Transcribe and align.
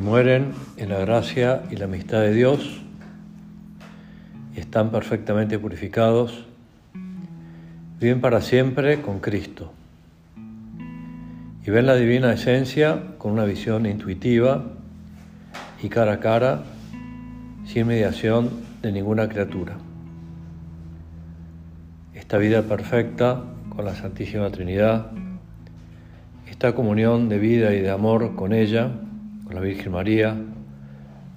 mueren 0.00 0.52
en 0.76 0.88
la 0.88 0.98
gracia 0.98 1.62
y 1.70 1.76
la 1.76 1.84
amistad 1.84 2.20
de 2.20 2.34
Dios 2.34 2.80
y 4.54 4.60
están 4.60 4.90
perfectamente 4.90 5.58
purificados, 5.58 6.46
viven 8.00 8.20
para 8.20 8.40
siempre 8.40 9.02
con 9.02 9.20
Cristo 9.20 9.72
y 11.66 11.70
ven 11.70 11.86
la 11.86 11.94
divina 11.94 12.32
esencia 12.32 13.02
con 13.18 13.32
una 13.32 13.44
visión 13.44 13.86
intuitiva 13.86 14.64
y 15.82 15.88
cara 15.88 16.14
a 16.14 16.20
cara, 16.20 16.62
sin 17.66 17.86
mediación 17.86 18.50
de 18.82 18.92
ninguna 18.92 19.28
criatura. 19.28 19.76
Esta 22.14 22.38
vida 22.38 22.62
perfecta 22.62 23.42
con 23.74 23.84
la 23.84 23.94
Santísima 23.94 24.50
Trinidad, 24.50 25.10
esta 26.48 26.74
comunión 26.74 27.28
de 27.28 27.38
vida 27.38 27.74
y 27.74 27.80
de 27.80 27.90
amor 27.90 28.34
con 28.34 28.52
ella, 28.52 28.90
la 29.52 29.60
Virgen 29.60 29.92
María, 29.92 30.36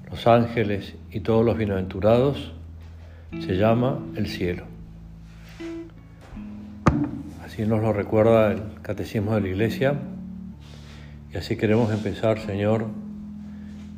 los 0.09 0.27
ángeles 0.27 0.95
y 1.12 1.21
todos 1.21 1.44
los 1.44 1.58
bienaventurados, 1.58 2.54
se 3.40 3.58
llama 3.58 3.99
el 4.16 4.27
cielo. 4.27 4.66
Así 7.44 7.63
nos 7.66 7.81
lo 7.81 7.94
recuerda 7.94 8.52
el 8.52 8.62
Catecismo 8.81 9.35
de 9.35 9.41
la 9.41 9.48
Iglesia 9.48 9.95
y 11.34 11.38
así 11.38 11.55
queremos 11.55 11.91
empezar, 11.91 12.40
Señor, 12.40 12.88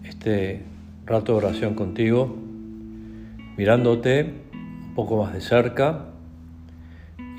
este 0.06 0.64
rato 1.06 1.34
de 1.34 1.38
oración 1.40 1.76
contigo, 1.76 2.36
mirándote 3.58 4.34
un 4.54 4.94
poco 4.96 5.24
más 5.24 5.34
de 5.34 5.42
cerca 5.42 6.06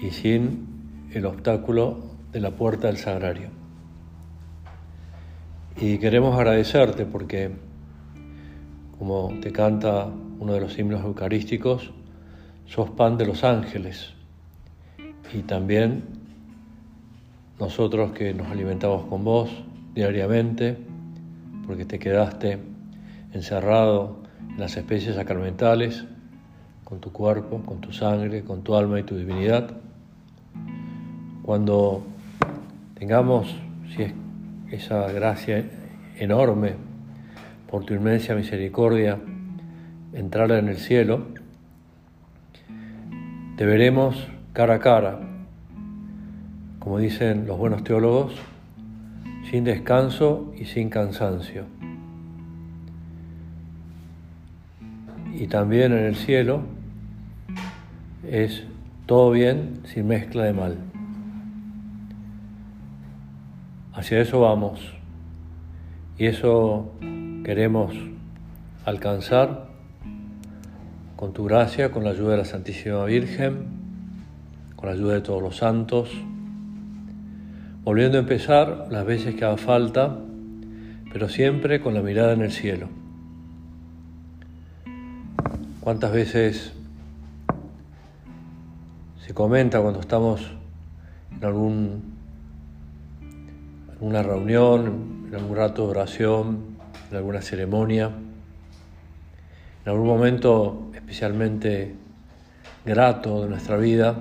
y 0.03 0.11
sin 0.11 0.67
el 1.13 1.25
obstáculo 1.25 2.05
de 2.33 2.41
la 2.41 2.51
puerta 2.51 2.89
del 2.89 2.99
sagrario. 2.99 3.56
Y 5.79 5.99
queremos 5.99 6.35
agradecerte 6.35 7.05
porque, 7.05 7.51
como 8.99 9.31
te 9.43 9.53
canta 9.53 10.09
uno 10.39 10.55
de 10.55 10.61
los 10.61 10.79
himnos 10.79 11.05
eucarísticos, 11.05 11.93
sos 12.65 12.89
pan 12.91 13.19
de 13.19 13.27
los 13.27 13.45
ángeles 13.45 14.15
y 15.35 15.43
también 15.43 16.05
nosotros 17.61 18.13
que 18.13 18.33
nos 18.33 18.49
alimentamos 18.49 19.05
con 19.05 19.23
vos 19.23 19.51
diariamente, 19.95 20.79
porque 21.67 21.85
te 21.85 21.99
quedaste 21.99 22.59
encerrado 23.35 24.17
en 24.49 24.59
las 24.59 24.79
especies 24.79 25.17
sacramentales, 25.17 26.07
con 26.85 27.01
tu 27.01 27.13
cuerpo, 27.13 27.61
con 27.67 27.83
tu 27.83 27.93
sangre, 27.93 28.45
con 28.45 28.63
tu 28.63 28.77
alma 28.77 28.99
y 28.99 29.03
tu 29.03 29.15
divinidad. 29.17 29.71
Cuando 31.43 32.03
tengamos, 32.95 33.55
si 33.95 34.05
es 34.05 34.13
esa 34.71 35.11
gracia 35.13 35.65
enorme 36.19 36.75
por 37.71 37.85
tu 37.85 37.95
inmensa 37.95 38.35
misericordia, 38.35 39.19
entrar 40.13 40.51
en 40.53 40.69
el 40.69 40.77
cielo, 40.77 41.27
te 43.57 43.65
veremos 43.65 44.29
cara 44.53 44.75
a 44.75 44.79
cara, 44.79 45.21
como 46.79 46.99
dicen 46.99 47.47
los 47.47 47.59
buenos 47.59 47.85
teólogos, 47.85 48.35
sin 49.51 49.65
descanso 49.65 50.53
y 50.57 50.65
sin 50.67 50.91
cansancio. 50.91 51.65
Y 55.35 55.49
también 55.49 55.93
en 55.93 56.05
el 56.05 56.17
cielo 56.17 56.63
es 58.29 58.65
todo 59.07 59.31
bien 59.31 59.81
sin 59.85 60.07
mezcla 60.07 60.45
de 60.45 60.53
mal. 60.53 60.86
Hacia 63.97 64.21
eso 64.21 64.41
vamos 64.41 64.79
y 66.19 66.27
eso 66.27 66.93
queremos 67.45 67.95
alcanzar 68.85 69.69
con 71.17 71.33
tu 71.33 71.47
gracia, 71.47 71.93
con 71.93 72.05
la 72.05 72.11
ayuda 72.11 72.33
de 72.33 72.37
la 72.37 72.45
Santísima 72.45 73.07
Virgen, 73.07 73.65
con 74.77 74.91
la 74.91 74.95
ayuda 74.95 75.15
de 75.15 75.23
todos 75.23 75.43
los 75.43 75.57
santos, 75.57 76.11
volviendo 77.85 78.19
a 78.19 78.21
empezar 78.21 78.89
las 78.91 79.07
veces 79.07 79.35
que 79.35 79.47
haga 79.47 79.57
falta, 79.57 80.19
pero 81.11 81.31
siempre 81.31 81.81
con 81.81 81.95
la 81.95 82.03
mirada 82.03 82.35
en 82.35 82.43
el 82.43 82.53
cielo. 82.53 82.91
¿Cuántas 85.81 86.13
veces 86.13 86.75
se 89.27 89.33
comenta 89.33 89.81
cuando 89.81 90.01
estamos 90.01 90.43
en 91.35 91.45
algún 91.47 92.16
una 94.01 94.23
reunión, 94.23 95.27
en 95.29 95.35
algún 95.35 95.57
rato 95.57 95.85
de 95.85 95.91
oración, 95.91 96.77
en 97.11 97.17
alguna 97.17 97.41
ceremonia, 97.41 98.11
en 99.85 99.91
algún 99.91 100.07
momento 100.07 100.91
especialmente 100.95 101.95
grato 102.85 103.43
de 103.43 103.49
nuestra 103.49 103.77
vida, 103.77 104.21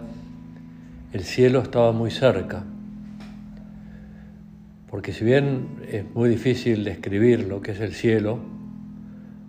el 1.11 1.23
cielo 1.23 1.59
estaba 1.59 1.91
muy 1.91 2.11
cerca. 2.11 2.63
Porque 4.89 5.11
si 5.11 5.25
bien 5.25 5.67
es 5.91 6.05
muy 6.15 6.29
difícil 6.29 6.83
describir 6.83 7.47
lo 7.47 7.61
que 7.61 7.71
es 7.71 7.79
el 7.81 7.93
cielo, 7.93 8.39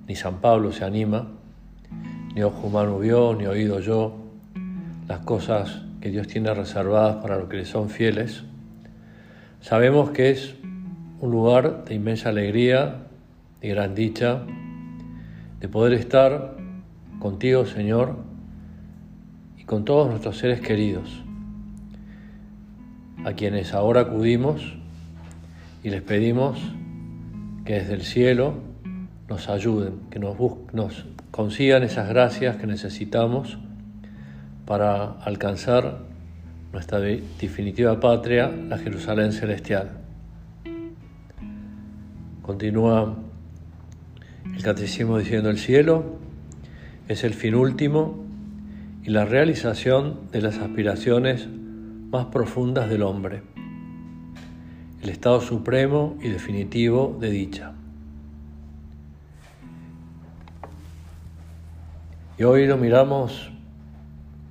ni 0.08 0.16
San 0.16 0.40
Pablo 0.40 0.72
se 0.72 0.84
anima, 0.84 1.28
ni 2.34 2.42
ojo 2.42 2.66
humano 2.66 2.98
vio, 2.98 3.34
ni 3.34 3.46
oído 3.46 3.80
yo, 3.80 4.16
las 5.06 5.20
cosas 5.20 5.82
que 6.00 6.10
Dios 6.10 6.26
tiene 6.26 6.52
reservadas 6.52 7.16
para 7.16 7.38
los 7.38 7.48
que 7.48 7.58
le 7.58 7.64
son 7.64 7.90
fieles, 7.90 8.42
Sabemos 9.60 10.10
que 10.10 10.30
es 10.30 10.54
un 11.20 11.30
lugar 11.30 11.84
de 11.84 11.94
inmensa 11.94 12.28
alegría, 12.28 13.06
y 13.62 13.68
gran 13.68 13.94
dicha, 13.94 14.42
de 15.60 15.68
poder 15.68 15.94
estar 15.94 16.56
contigo, 17.18 17.66
Señor, 17.66 18.16
y 19.58 19.64
con 19.64 19.84
todos 19.84 20.08
nuestros 20.08 20.38
seres 20.38 20.60
queridos, 20.60 21.22
a 23.24 23.32
quienes 23.32 23.74
ahora 23.74 24.02
acudimos 24.02 24.76
y 25.82 25.90
les 25.90 26.02
pedimos 26.02 26.58
que 27.64 27.74
desde 27.74 27.94
el 27.94 28.02
cielo 28.02 28.54
nos 29.28 29.48
ayuden, 29.48 29.94
que 30.10 30.18
nos, 30.18 30.36
nos 30.72 31.06
consigan 31.30 31.82
esas 31.82 32.08
gracias 32.08 32.56
que 32.56 32.66
necesitamos 32.66 33.58
para 34.64 35.12
alcanzar 35.22 35.98
nuestra 36.72 36.98
definitiva 37.00 37.98
patria, 38.00 38.48
la 38.48 38.78
Jerusalén 38.78 39.32
celestial. 39.32 39.90
Continúa 42.42 43.16
el 44.54 44.62
catecismo 44.62 45.18
diciendo 45.18 45.50
el 45.50 45.58
cielo 45.58 46.16
es 47.08 47.24
el 47.24 47.34
fin 47.34 47.54
último 47.54 48.24
y 49.02 49.10
la 49.10 49.24
realización 49.24 50.30
de 50.32 50.42
las 50.42 50.58
aspiraciones 50.58 51.48
más 51.48 52.26
profundas 52.26 52.88
del 52.88 53.02
hombre, 53.02 53.42
el 55.02 55.08
estado 55.08 55.40
supremo 55.40 56.16
y 56.20 56.28
definitivo 56.28 57.16
de 57.20 57.30
dicha. 57.30 57.72
Y 62.38 62.42
hoy 62.42 62.66
lo 62.66 62.76
miramos 62.76 63.50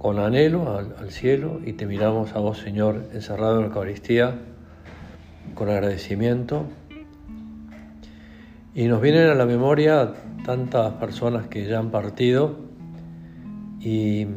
con 0.05 0.19
anhelo 0.19 0.77
al, 0.77 1.09
cielo 1.09 1.59
y 1.66 1.73
te 1.73 1.88
miramos 1.88 2.35
a 2.35 2.39
vos, 2.39 2.59
Señor, 2.59 3.09
encerrado 3.16 3.55
en 3.55 3.61
la 3.61 3.67
Eucaristía, 3.69 4.35
con 5.55 5.67
agradecimiento. 5.67 6.67
Y 8.75 8.85
nos 8.85 9.01
vienen 9.01 9.29
a 9.29 9.33
la 9.33 9.47
memoria 9.47 10.13
tantas 10.45 10.94
personas 10.94 11.47
que 11.47 11.65
ya 11.65 11.80
han 11.80 11.89
partido 11.89 12.56
y 13.80 14.27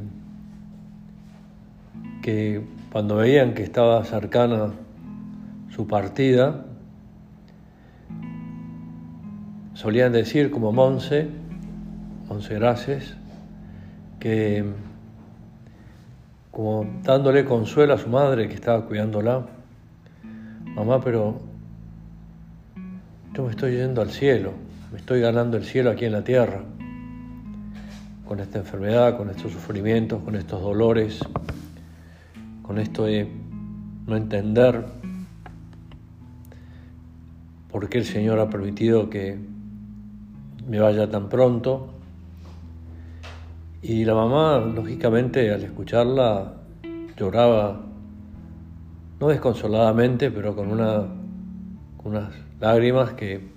que 2.23 2.63
cuando 2.91 3.17
veían 3.17 3.53
que 3.53 3.63
estaba 3.63 4.03
cercana 4.05 4.73
su 5.69 5.87
partida, 5.87 6.65
solían 9.75 10.13
decir 10.13 10.51
como 10.51 10.73
Monse, 10.73 11.29
Monse 12.27 12.55
Gracias, 12.55 13.19
que 14.19 14.88
como 16.59 16.85
dándole 17.05 17.45
consuelo 17.45 17.95
a 17.95 17.99
su 17.99 18.09
madre 18.09 18.49
que 18.49 18.55
estaba 18.55 18.85
cuidándola. 18.85 19.47
Mamá, 20.75 21.01
pero 21.01 21.39
yo 23.33 23.45
me 23.45 23.51
estoy 23.51 23.77
yendo 23.77 24.03
al 24.03 24.11
cielo, 24.11 24.55
me 24.91 24.99
estoy 24.99 25.21
ganando 25.21 25.57
el 25.57 25.63
cielo 25.65 25.89
aquí 25.89 26.07
en 26.07 26.11
la 26.11 26.25
tierra, 26.25 26.63
con 28.27 28.41
esta 28.41 28.59
enfermedad, 28.59 29.17
con 29.17 29.31
estos 29.31 29.53
sufrimientos, 29.53 30.21
con 30.25 30.35
estos 30.35 30.61
dolores, 30.61 31.21
con 32.63 32.81
esto 32.81 33.05
de 33.05 33.31
no 34.09 34.17
entender 34.17 34.85
por 37.71 37.89
qué 37.89 37.99
el 37.99 38.05
Señor 38.05 38.41
ha 38.41 38.51
permitido 38.51 39.09
que 39.11 39.39
me 40.67 40.81
vaya 40.81 41.09
tan 41.09 41.29
pronto 41.29 41.98
y 43.81 44.05
la 44.05 44.15
mamá, 44.15 44.59
lógicamente, 44.59 45.53
al 45.53 45.63
escucharla, 45.63 46.55
lloraba, 47.17 47.81
no 49.21 49.29
desconsoladamente, 49.29 50.31
pero 50.31 50.57
con, 50.57 50.71
una, 50.71 51.07
unas 52.05 52.33
lágrimas 52.61 53.13
que 53.13 53.57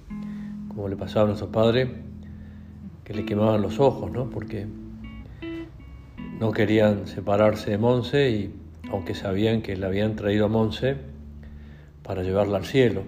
como 0.75 0.87
le 0.87 0.95
pasaba 0.95 1.25
a 1.25 1.27
nuestro 1.27 1.51
padre, 1.51 1.91
que 3.03 3.13
le 3.13 3.25
quemaban 3.25 3.61
los 3.61 3.79
ojos, 3.79 4.11
¿no? 4.11 4.29
Porque 4.29 4.67
no 6.39 6.51
querían 6.51 7.07
separarse 7.07 7.71
de 7.71 7.77
Monse 7.77 8.29
y 8.29 8.55
aunque 8.89 9.15
sabían 9.15 9.61
que 9.61 9.75
la 9.75 9.87
habían 9.87 10.15
traído 10.15 10.45
a 10.45 10.49
Monse 10.49 10.97
para 12.03 12.23
llevarla 12.23 12.57
al 12.57 12.65
cielo 12.65 13.03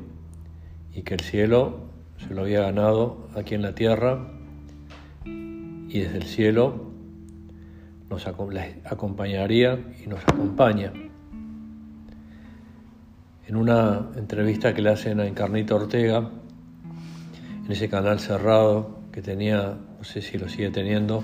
y 0.93 1.03
que 1.03 1.13
el 1.13 1.21
cielo 1.21 1.79
se 2.17 2.33
lo 2.33 2.41
había 2.41 2.61
ganado 2.61 3.27
aquí 3.35 3.55
en 3.55 3.61
la 3.61 3.75
tierra 3.75 4.27
y 5.25 5.99
desde 5.99 6.17
el 6.17 6.23
cielo 6.23 6.92
nos 8.09 8.27
acompañaría 8.27 9.79
y 10.03 10.07
nos 10.07 10.21
acompaña. 10.23 10.91
En 13.47 13.55
una 13.55 14.07
entrevista 14.15 14.73
que 14.73 14.81
le 14.81 14.89
hacen 14.89 15.19
a 15.19 15.25
Encarnito 15.25 15.75
Ortega, 15.75 16.29
en 17.65 17.71
ese 17.71 17.89
canal 17.89 18.19
cerrado 18.19 18.99
que 19.11 19.21
tenía, 19.21 19.77
no 19.97 20.03
sé 20.03 20.21
si 20.21 20.37
lo 20.37 20.49
sigue 20.49 20.69
teniendo, 20.69 21.23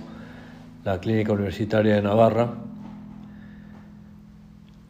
la 0.84 1.00
Clínica 1.00 1.34
Universitaria 1.34 1.96
de 1.96 2.02
Navarra, 2.02 2.54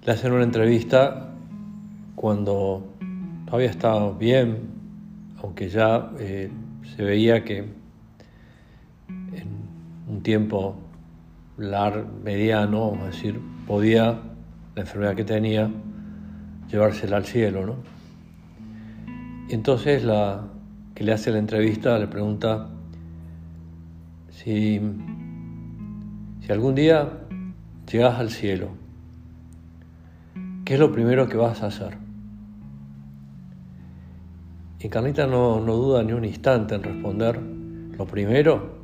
le 0.06 0.12
hacen 0.12 0.32
una 0.32 0.44
entrevista 0.44 1.30
cuando 2.16 2.94
todavía 3.46 3.70
estaba 3.70 4.12
bien, 4.12 4.70
aunque 5.42 5.70
ya 5.70 6.12
eh, 6.20 6.50
se 6.96 7.04
veía 7.04 7.44
que 7.44 7.60
en 9.08 9.48
un 10.08 10.22
tiempo 10.22 10.76
largo, 11.60 12.08
mediano, 12.24 12.92
vamos 12.92 13.04
a 13.04 13.08
decir, 13.08 13.40
podía, 13.68 14.20
la 14.76 14.82
enfermedad 14.82 15.16
que 15.16 15.26
tenía, 15.26 15.70
llevársela 16.70 17.18
al 17.18 17.26
cielo, 17.26 17.66
¿no? 17.66 17.76
Y 19.50 19.54
entonces 19.54 20.04
la 20.04 20.48
que 20.96 21.04
le 21.04 21.12
hace 21.12 21.32
la 21.32 21.40
entrevista 21.40 21.98
le 21.98 22.08
pregunta 22.08 22.70
si, 24.30 24.80
si 26.42 26.52
algún 26.52 26.76
día 26.76 27.10
llegas 27.92 28.20
al 28.20 28.30
cielo, 28.30 28.70
¿qué 30.66 30.76
es 30.76 30.80
lo 30.80 30.92
primero 30.92 31.28
que 31.28 31.38
vas 31.38 31.64
a 31.64 31.68
hacer? 31.68 31.98
Y 34.80 34.88
Carlita 34.88 35.28
no, 35.28 35.60
no 35.60 35.76
duda 35.76 36.04
ni 36.04 36.14
un 36.14 36.24
instante 36.24 36.76
en 36.76 36.84
responder, 36.84 37.40
lo 37.98 38.06
primero 38.06 38.78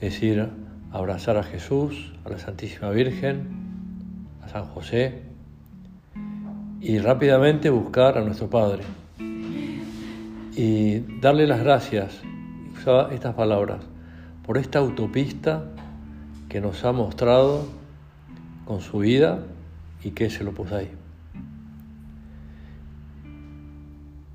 es 0.00 0.22
ir 0.22 0.59
abrazar 0.92 1.36
a 1.36 1.42
Jesús, 1.42 2.12
a 2.24 2.30
la 2.30 2.38
Santísima 2.38 2.90
Virgen, 2.90 3.48
a 4.42 4.48
San 4.48 4.64
José, 4.66 5.22
y 6.80 6.98
rápidamente 6.98 7.70
buscar 7.70 8.16
a 8.16 8.22
nuestro 8.22 8.48
Padre 8.48 8.82
y 10.56 11.00
darle 11.20 11.46
las 11.46 11.60
gracias, 11.60 12.20
usaba 12.74 13.12
estas 13.14 13.34
palabras, 13.34 13.80
por 14.44 14.58
esta 14.58 14.78
autopista 14.78 15.64
que 16.48 16.60
nos 16.60 16.84
ha 16.84 16.92
mostrado 16.92 17.66
con 18.64 18.80
su 18.80 18.98
vida 18.98 19.44
y 20.02 20.10
que 20.10 20.30
se 20.30 20.42
lo 20.42 20.52
puso 20.52 20.76
ahí. 20.76 20.90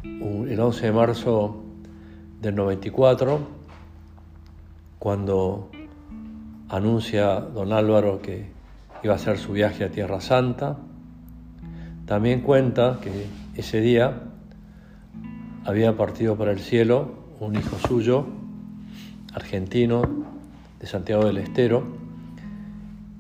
El 0.04 0.60
11 0.60 0.86
de 0.86 0.92
marzo 0.92 1.64
del 2.42 2.56
94, 2.56 3.40
cuando 5.00 5.70
anuncia 6.70 7.40
don 7.40 7.74
Álvaro 7.74 8.22
que 8.22 8.48
iba 9.04 9.14
a 9.14 9.18
hacer 9.18 9.38
su 9.38 9.54
viaje 9.54 9.84
a 9.84 9.92
Tierra 9.92 10.22
Santa, 10.22 10.78
también 12.06 12.42
cuenta 12.42 13.00
que 13.02 13.28
ese 13.56 13.82
día 13.82 14.24
había 15.64 15.96
partido 15.98 16.36
para 16.36 16.52
el 16.52 16.60
cielo 16.60 17.26
un 17.40 17.56
hijo 17.56 17.78
suyo, 17.88 18.26
argentino, 19.34 20.04
de 20.80 20.88
Santiago 20.88 21.26
del 21.26 21.38
Estero, 21.38 21.84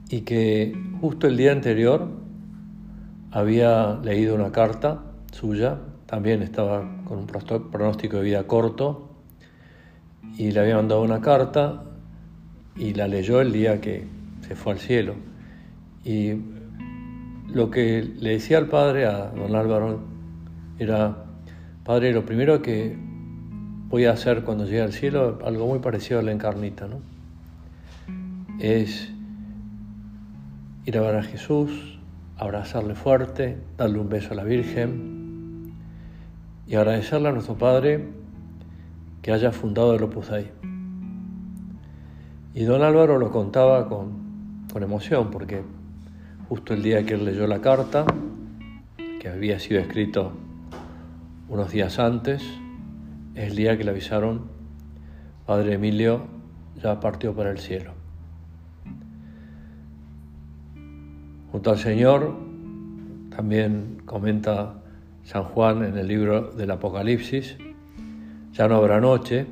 y 0.09 0.21
que 0.21 0.75
justo 1.01 1.27
el 1.27 1.37
día 1.37 1.51
anterior 1.51 2.07
había 3.31 3.99
leído 4.03 4.35
una 4.35 4.51
carta 4.51 5.03
suya, 5.31 5.79
también 6.05 6.41
estaba 6.41 7.03
con 7.05 7.19
un 7.19 7.27
pronóstico 7.27 8.17
de 8.17 8.23
vida 8.23 8.43
corto, 8.43 9.09
y 10.37 10.51
le 10.51 10.59
había 10.59 10.75
mandado 10.75 11.01
una 11.01 11.21
carta 11.21 11.83
y 12.75 12.93
la 12.93 13.07
leyó 13.07 13.41
el 13.41 13.51
día 13.51 13.79
que 13.81 14.05
se 14.47 14.55
fue 14.55 14.73
al 14.73 14.79
cielo. 14.79 15.15
Y 16.03 16.33
lo 17.47 17.71
que 17.71 18.03
le 18.03 18.31
decía 18.31 18.57
al 18.57 18.67
padre, 18.67 19.05
a 19.05 19.27
don 19.29 19.55
Álvaro, 19.55 20.01
era, 20.77 21.25
padre, 21.83 22.11
lo 22.11 22.25
primero 22.25 22.61
que 22.61 22.95
voy 23.89 24.05
a 24.05 24.11
hacer 24.11 24.43
cuando 24.43 24.65
llegue 24.65 24.81
al 24.81 24.93
cielo, 24.93 25.39
algo 25.45 25.67
muy 25.67 25.79
parecido 25.79 26.19
a 26.19 26.23
la 26.23 26.31
encarnita, 26.31 26.87
¿no? 26.87 26.99
Es 28.59 29.11
ir 30.85 30.97
a 30.97 31.01
ver 31.01 31.15
a 31.15 31.23
Jesús, 31.23 31.99
abrazarle 32.37 32.95
fuerte, 32.95 33.57
darle 33.77 33.99
un 33.99 34.09
beso 34.09 34.33
a 34.33 34.35
la 34.35 34.43
Virgen 34.43 35.73
y 36.67 36.75
agradecerle 36.75 37.29
a 37.29 37.31
nuestro 37.31 37.55
Padre 37.55 38.05
que 39.21 39.31
haya 39.31 39.51
fundado 39.51 39.95
el 39.95 40.03
Opus 40.03 40.29
Dei. 40.29 40.74
Y 42.57 42.63
don 42.63 42.83
Álvaro 42.83 43.19
lo 43.19 43.31
contaba 43.31 43.89
con, 43.89 44.65
con 44.71 44.81
emoción 44.81 45.29
porque 45.29 45.61
justo 46.47 46.73
el 46.73 46.83
día 46.83 47.05
que 47.05 47.15
él 47.15 47.25
leyó 47.25 47.47
la 47.47 47.59
carta, 47.59 48.05
que 49.19 49.27
había 49.27 49.59
sido 49.59 49.81
escrito 49.81 50.31
unos 51.49 51.69
días 51.73 51.99
antes, 51.99 52.41
es 53.33 53.49
el 53.49 53.57
día 53.57 53.77
que 53.77 53.83
le 53.83 53.91
avisaron, 53.91 54.43
Padre 55.45 55.73
Emilio 55.73 56.27
ya 56.81 56.97
partió 57.01 57.35
para 57.35 57.51
el 57.51 57.59
cielo. 57.59 57.91
Junto 61.51 61.71
al 61.71 61.77
Señor, 61.77 62.37
también 63.35 63.97
comenta 64.05 64.75
San 65.23 65.43
Juan 65.43 65.83
en 65.83 65.97
el 65.97 66.07
libro 66.07 66.51
del 66.51 66.71
Apocalipsis, 66.71 67.57
ya 68.53 68.69
no 68.69 68.75
habrá 68.75 69.01
noche, 69.01 69.45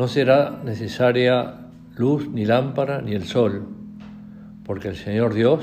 no 0.00 0.08
será 0.08 0.58
necesaria 0.64 1.68
luz 1.94 2.26
ni 2.30 2.46
lámpara 2.46 3.02
ni 3.02 3.12
el 3.12 3.24
sol 3.24 3.68
porque 4.64 4.88
el 4.88 4.96
Señor 4.96 5.34
Dios 5.34 5.62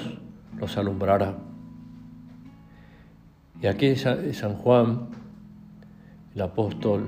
los 0.60 0.78
alumbrará. 0.78 1.38
Y 3.60 3.66
aquí 3.66 3.96
San 3.96 4.54
Juan, 4.54 5.08
el 6.36 6.42
apóstol 6.44 7.08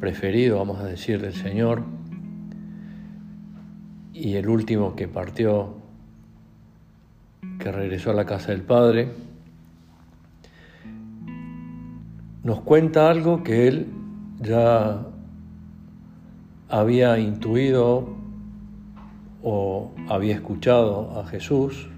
preferido, 0.00 0.56
vamos 0.56 0.80
a 0.80 0.84
decir, 0.84 1.20
del 1.20 1.34
Señor, 1.34 1.82
y 4.14 4.36
el 4.36 4.48
último 4.48 4.96
que 4.96 5.08
partió, 5.08 5.74
que 7.58 7.70
regresó 7.70 8.12
a 8.12 8.14
la 8.14 8.24
casa 8.24 8.52
del 8.52 8.62
Padre, 8.62 9.12
nos 12.42 12.62
cuenta 12.62 13.10
algo 13.10 13.42
que 13.42 13.68
él 13.68 13.88
ya 14.40 15.06
había 16.70 17.18
intuido 17.18 18.08
o 19.42 19.92
había 20.08 20.34
escuchado 20.34 21.18
a 21.20 21.26
Jesús 21.26 21.88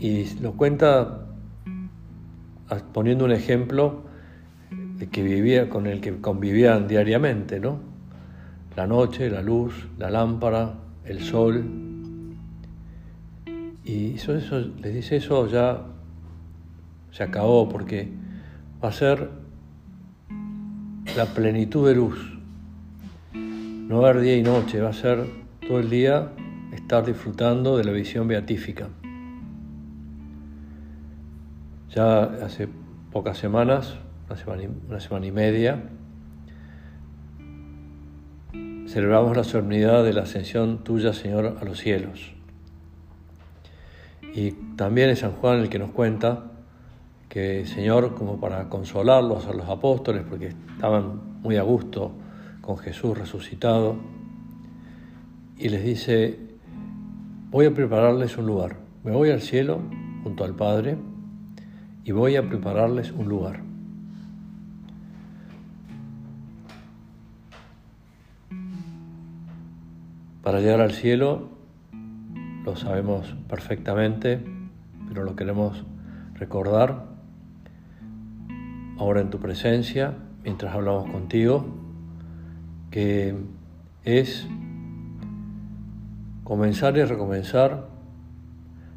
y 0.00 0.24
lo 0.40 0.52
cuenta 0.52 1.26
poniendo 2.92 3.26
un 3.26 3.32
ejemplo 3.32 4.04
de 4.70 5.08
que 5.08 5.22
vivía 5.22 5.68
con 5.68 5.86
el 5.86 6.00
que 6.00 6.18
convivían 6.20 6.88
diariamente, 6.88 7.60
¿no? 7.60 7.78
La 8.74 8.86
noche, 8.86 9.28
la 9.28 9.42
luz, 9.42 9.88
la 9.98 10.10
lámpara, 10.10 10.74
el 11.04 11.20
sol. 11.20 11.64
Y 13.84 14.14
eso 14.14 14.32
les 14.32 14.94
dice 14.94 15.16
eso 15.16 15.46
ya 15.46 15.82
se 17.10 17.22
acabó 17.22 17.68
porque 17.68 18.10
va 18.82 18.88
a 18.88 18.92
ser 18.92 19.28
la 21.14 21.26
plenitud 21.26 21.86
de 21.86 21.94
luz 21.94 22.31
no 23.88 24.04
haber 24.04 24.20
día 24.20 24.36
y 24.36 24.42
noche, 24.42 24.80
va 24.80 24.90
a 24.90 24.92
ser 24.92 25.26
todo 25.66 25.78
el 25.78 25.90
día 25.90 26.32
estar 26.72 27.04
disfrutando 27.04 27.76
de 27.76 27.84
la 27.84 27.92
visión 27.92 28.28
beatífica. 28.28 28.88
Ya 31.90 32.22
hace 32.22 32.68
pocas 33.10 33.36
semanas, 33.36 33.96
una 34.26 34.36
semana 34.36 34.62
y, 34.62 34.68
una 34.88 35.00
semana 35.00 35.26
y 35.26 35.32
media, 35.32 35.82
celebramos 38.86 39.36
la 39.36 39.44
solemnidad 39.44 40.04
de 40.04 40.12
la 40.12 40.22
ascensión 40.22 40.84
tuya, 40.84 41.12
Señor, 41.12 41.58
a 41.60 41.64
los 41.64 41.78
cielos. 41.78 42.32
Y 44.34 44.52
también 44.76 45.10
es 45.10 45.18
San 45.18 45.32
Juan 45.32 45.60
el 45.60 45.68
que 45.68 45.78
nos 45.78 45.90
cuenta 45.90 46.44
que, 47.28 47.66
Señor, 47.66 48.14
como 48.14 48.40
para 48.40 48.68
consolarlos 48.68 49.46
a 49.46 49.52
los 49.52 49.68
apóstoles, 49.68 50.22
porque 50.28 50.54
estaban 50.74 51.40
muy 51.42 51.56
a 51.56 51.62
gusto 51.62 52.12
con 52.62 52.78
Jesús 52.78 53.18
resucitado 53.18 53.96
y 55.58 55.68
les 55.68 55.84
dice, 55.84 56.38
voy 57.50 57.66
a 57.66 57.74
prepararles 57.74 58.38
un 58.38 58.46
lugar, 58.46 58.78
me 59.04 59.10
voy 59.10 59.30
al 59.30 59.42
cielo 59.42 59.80
junto 60.22 60.44
al 60.44 60.54
Padre 60.54 60.96
y 62.04 62.12
voy 62.12 62.36
a 62.36 62.48
prepararles 62.48 63.12
un 63.12 63.28
lugar. 63.28 63.60
Para 70.42 70.60
llegar 70.60 70.80
al 70.80 70.92
cielo 70.92 71.50
lo 72.64 72.76
sabemos 72.76 73.34
perfectamente, 73.48 74.40
pero 75.08 75.24
lo 75.24 75.34
queremos 75.34 75.84
recordar 76.34 77.06
ahora 78.98 79.20
en 79.20 79.30
tu 79.30 79.38
presencia, 79.40 80.14
mientras 80.44 80.74
hablamos 80.74 81.10
contigo 81.10 81.81
que 82.92 83.34
es 84.04 84.46
comenzar 86.44 86.96
y 86.98 87.02
recomenzar 87.02 87.88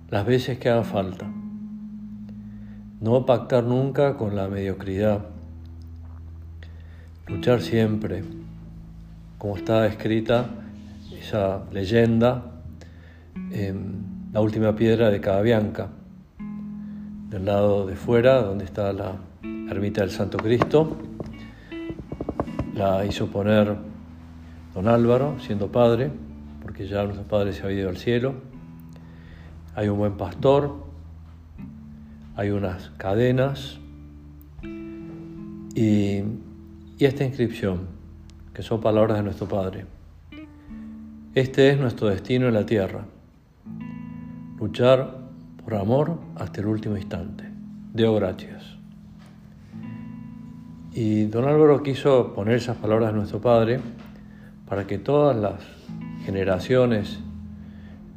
las 0.09 0.25
veces 0.25 0.59
que 0.59 0.69
haga 0.69 0.83
falta. 0.83 1.25
No 2.99 3.25
pactar 3.25 3.63
nunca 3.63 4.17
con 4.17 4.35
la 4.35 4.49
mediocridad. 4.49 5.25
Luchar 7.27 7.61
siempre, 7.61 8.23
como 9.37 9.55
está 9.55 9.87
escrita 9.87 10.49
esa 11.17 11.63
leyenda 11.71 12.61
en 13.51 14.29
la 14.33 14.41
última 14.41 14.75
piedra 14.75 15.09
de 15.09 15.21
Cadabianca, 15.21 15.87
del 17.29 17.45
lado 17.45 17.87
de 17.87 17.95
fuera, 17.95 18.41
donde 18.41 18.65
está 18.65 18.91
la 18.91 19.15
ermita 19.69 20.01
del 20.01 20.11
Santo 20.11 20.37
Cristo. 20.37 21.14
La 22.75 23.05
hizo 23.05 23.27
poner 23.27 23.74
don 24.74 24.89
Álvaro, 24.89 25.39
siendo 25.39 25.72
padre, 25.72 26.12
porque 26.62 26.88
ya 26.88 27.03
nuestro 27.03 27.24
padre 27.24 27.53
se 27.53 27.63
había 27.63 27.79
ido 27.79 27.89
al 27.89 27.98
cielo. 27.98 28.36
Hay 29.75 29.88
un 29.88 29.98
buen 29.98 30.17
pastor, 30.17 30.84
hay 32.36 32.50
unas 32.50 32.89
cadenas 32.98 33.79
y, 35.74 36.22
y 36.98 37.05
esta 37.05 37.24
inscripción, 37.24 37.88
que 38.53 38.62
son 38.62 38.82
palabras 38.82 39.17
de 39.17 39.24
nuestro 39.24 39.48
Padre. 39.48 39.86
Este 41.34 41.70
es 41.70 41.79
nuestro 41.79 42.08
destino 42.08 42.48
en 42.48 42.53
la 42.53 42.65
tierra, 42.65 43.05
luchar 44.60 45.17
por 45.63 45.75
amor 45.75 46.20
hasta 46.36 46.62
el 46.62 46.67
último 46.67 46.98
instante. 46.98 47.46
Deo 47.94 48.15
gracias. 48.15 48.75
Y 50.97 51.25
don 51.25 51.43
Álvaro 51.43 51.83
quiso 51.83 52.33
poner 52.33 52.55
esas 52.55 52.77
palabras 52.77 53.11
de 53.11 53.17
nuestro 53.17 53.41
Padre 53.41 53.81
para 54.65 54.87
que 54.87 54.97
todas 54.97 55.35
las 55.35 55.61
generaciones 56.23 57.19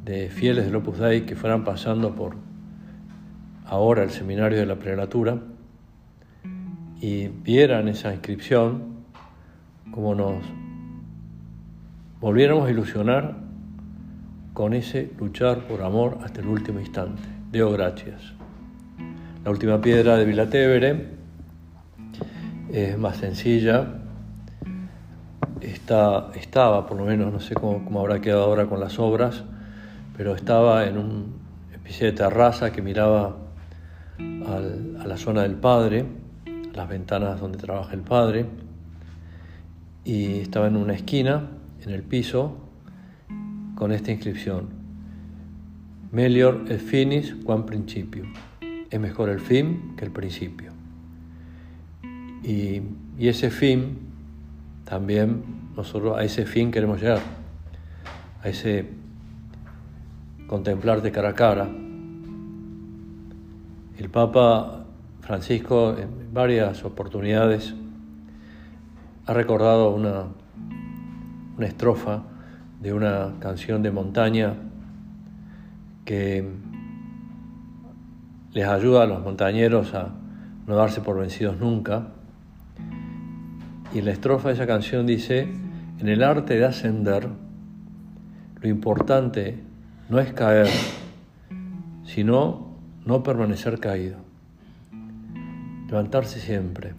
de 0.05 0.29
fieles 0.29 0.63
del 0.63 0.77
Opus 0.77 0.97
Dei 0.97 1.25
que 1.25 1.35
fueran 1.35 1.65
pasando 1.65 2.15
por 2.15 2.37
ahora 3.65 4.03
el 4.03 4.11
seminario 4.11 4.57
de 4.57 4.65
la 4.65 4.77
prelatura 4.77 5.39
y 7.01 7.27
vieran 7.27 7.89
esa 7.89 8.13
inscripción, 8.13 9.03
como 9.91 10.15
nos 10.15 10.41
volviéramos 12.21 12.65
a 12.65 12.71
ilusionar 12.71 13.39
con 14.53 14.73
ese 14.73 15.11
luchar 15.19 15.67
por 15.67 15.81
amor 15.81 16.19
hasta 16.23 16.39
el 16.39 16.47
último 16.47 16.79
instante. 16.79 17.23
Deo 17.51 17.73
gracias. 17.73 18.21
La 19.43 19.51
última 19.51 19.81
piedra 19.81 20.15
de 20.15 20.23
Vilatevere 20.23 21.18
es 22.71 22.97
más 22.97 23.17
sencilla, 23.17 23.95
Está, 25.61 26.31
estaba, 26.35 26.87
por 26.87 26.97
lo 26.97 27.03
menos, 27.03 27.33
no 27.33 27.41
sé 27.41 27.53
cómo, 27.53 27.99
habrá 27.99 28.21
quedado 28.21 28.43
ahora 28.43 28.67
con 28.67 28.79
las 28.79 28.97
obras, 28.97 29.43
pero 30.15 30.33
estaba 30.33 30.85
en 30.85 30.97
una 30.97 31.25
especie 31.73 32.07
de 32.07 32.13
terraza 32.13 32.71
que 32.71 32.81
miraba 32.81 33.35
a 34.17 35.05
la 35.05 35.17
zona 35.17 35.41
del 35.41 35.55
Padre, 35.55 36.05
las 36.73 36.87
ventanas 36.87 37.41
donde 37.41 37.57
trabaja 37.57 37.93
el 37.93 38.01
Padre, 38.01 38.45
y 40.05 40.39
estaba 40.39 40.67
en 40.67 40.77
una 40.77 40.93
esquina, 40.93 41.49
en 41.83 41.91
el 41.91 42.03
piso, 42.03 42.55
con 43.75 43.91
esta 43.91 44.11
inscripción, 44.11 44.69
Melior 46.11 46.65
el 46.69 46.79
finis 46.79 47.35
quam 47.43 47.65
principio, 47.65 48.23
es 48.89 48.99
mejor 48.99 49.29
el 49.29 49.39
fin 49.39 49.93
que 49.97 50.05
el 50.05 50.11
principio. 50.11 50.78
Y, 52.49 52.81
ese 53.19 53.51
fin 53.51 53.99
también 54.83 55.43
nosotros 55.75 56.17
a 56.17 56.23
ese 56.23 56.47
fin 56.47 56.71
queremos 56.71 56.99
llegar, 56.99 57.19
a 58.41 58.49
ese 58.49 58.89
contemplar 60.47 61.03
de 61.03 61.11
cara 61.11 61.29
a 61.29 61.33
cara. 61.35 61.69
El 63.99 64.09
Papa 64.09 64.85
Francisco 65.21 65.95
en 65.95 66.33
varias 66.33 66.83
oportunidades 66.85 67.75
ha 69.27 69.33
recordado 69.33 69.93
una, 69.93 70.23
una 71.55 71.67
estrofa 71.67 72.23
de 72.81 72.93
una 72.93 73.33
canción 73.39 73.83
de 73.83 73.91
montaña 73.91 74.55
que 76.03 76.49
les 78.53 78.65
ayuda 78.65 79.03
a 79.03 79.05
los 79.05 79.21
montañeros 79.21 79.93
a 79.93 80.15
no 80.65 80.75
darse 80.75 81.01
por 81.01 81.19
vencidos 81.19 81.59
nunca 81.59 82.13
y 83.93 84.01
la 84.01 84.11
estrofa 84.11 84.49
de 84.49 84.55
esa 84.55 84.67
canción 84.67 85.05
dice, 85.05 85.47
en 85.99 86.07
el 86.07 86.23
arte 86.23 86.55
de 86.57 86.65
ascender, 86.65 87.27
lo 88.61 88.69
importante 88.69 89.57
no 90.09 90.19
es 90.19 90.31
caer, 90.33 90.67
sino 92.05 92.69
no 93.05 93.23
permanecer 93.23 93.79
caído. 93.79 94.17
Levantarse 95.87 96.39
siempre. 96.39 96.93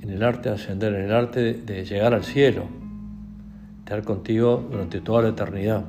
En 0.00 0.10
el 0.10 0.22
arte 0.22 0.48
de 0.48 0.54
ascender, 0.54 0.94
en 0.94 1.02
el 1.02 1.12
arte 1.12 1.54
de 1.54 1.84
llegar 1.84 2.14
al 2.14 2.24
cielo, 2.24 2.66
estar 3.80 4.02
contigo 4.02 4.66
durante 4.70 5.00
toda 5.00 5.22
la 5.22 5.28
eternidad. 5.30 5.84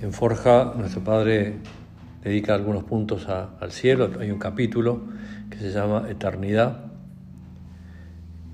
En 0.00 0.12
Forja, 0.12 0.74
nuestro 0.76 1.02
Padre 1.02 1.56
dedica 2.22 2.54
algunos 2.54 2.84
puntos 2.84 3.28
al 3.28 3.72
cielo, 3.72 4.10
hay 4.20 4.30
un 4.30 4.38
capítulo 4.38 5.02
que 5.50 5.58
se 5.58 5.72
llama 5.72 6.08
Eternidad. 6.08 6.92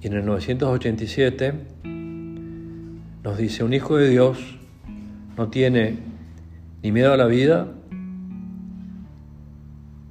Y 0.00 0.06
en 0.06 0.14
el 0.14 0.24
987 0.24 1.54
nos 3.22 3.36
dice, 3.36 3.64
un 3.64 3.74
hijo 3.74 3.96
de 3.96 4.08
Dios 4.08 4.58
no 5.36 5.48
tiene 5.48 5.98
ni 6.82 6.92
miedo 6.92 7.12
a 7.12 7.16
la 7.16 7.26
vida, 7.26 7.68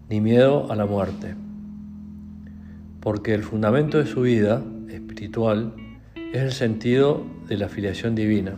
ni 0.09 0.21
miedo 0.21 0.71
a 0.71 0.75
la 0.75 0.85
muerte, 0.85 1.35
porque 3.01 3.33
el 3.33 3.43
fundamento 3.43 3.97
de 3.97 4.05
su 4.05 4.21
vida 4.21 4.63
espiritual 4.89 5.73
es 6.33 6.43
el 6.43 6.51
sentido 6.51 7.25
de 7.47 7.57
la 7.57 7.69
filiación 7.69 8.13
divina. 8.13 8.55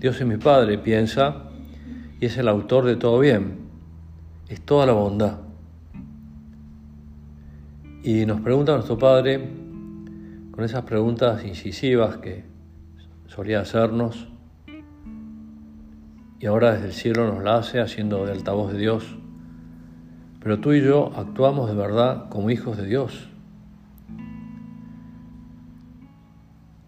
Dios 0.00 0.20
es 0.20 0.26
mi 0.26 0.36
Padre, 0.36 0.78
piensa, 0.78 1.47
y 2.20 2.26
es 2.26 2.36
el 2.36 2.48
autor 2.48 2.84
de 2.84 2.96
todo 2.96 3.18
bien, 3.18 3.58
es 4.48 4.60
toda 4.60 4.86
la 4.86 4.92
bondad. 4.92 5.38
Y 8.02 8.26
nos 8.26 8.40
pregunta 8.40 8.72
nuestro 8.74 8.98
Padre, 8.98 9.48
con 10.50 10.64
esas 10.64 10.82
preguntas 10.84 11.44
incisivas 11.44 12.16
que 12.16 12.44
solía 13.26 13.60
hacernos, 13.60 14.28
y 16.40 16.46
ahora 16.46 16.72
desde 16.72 16.86
el 16.86 16.92
cielo 16.92 17.32
nos 17.32 17.42
la 17.42 17.56
hace 17.56 17.80
haciendo 17.80 18.24
de 18.24 18.32
altavoz 18.32 18.72
de 18.72 18.78
Dios, 18.78 19.16
pero 20.40 20.60
tú 20.60 20.72
y 20.72 20.82
yo 20.82 21.12
actuamos 21.16 21.68
de 21.68 21.76
verdad 21.76 22.28
como 22.28 22.50
hijos 22.50 22.76
de 22.76 22.86
Dios. 22.86 23.28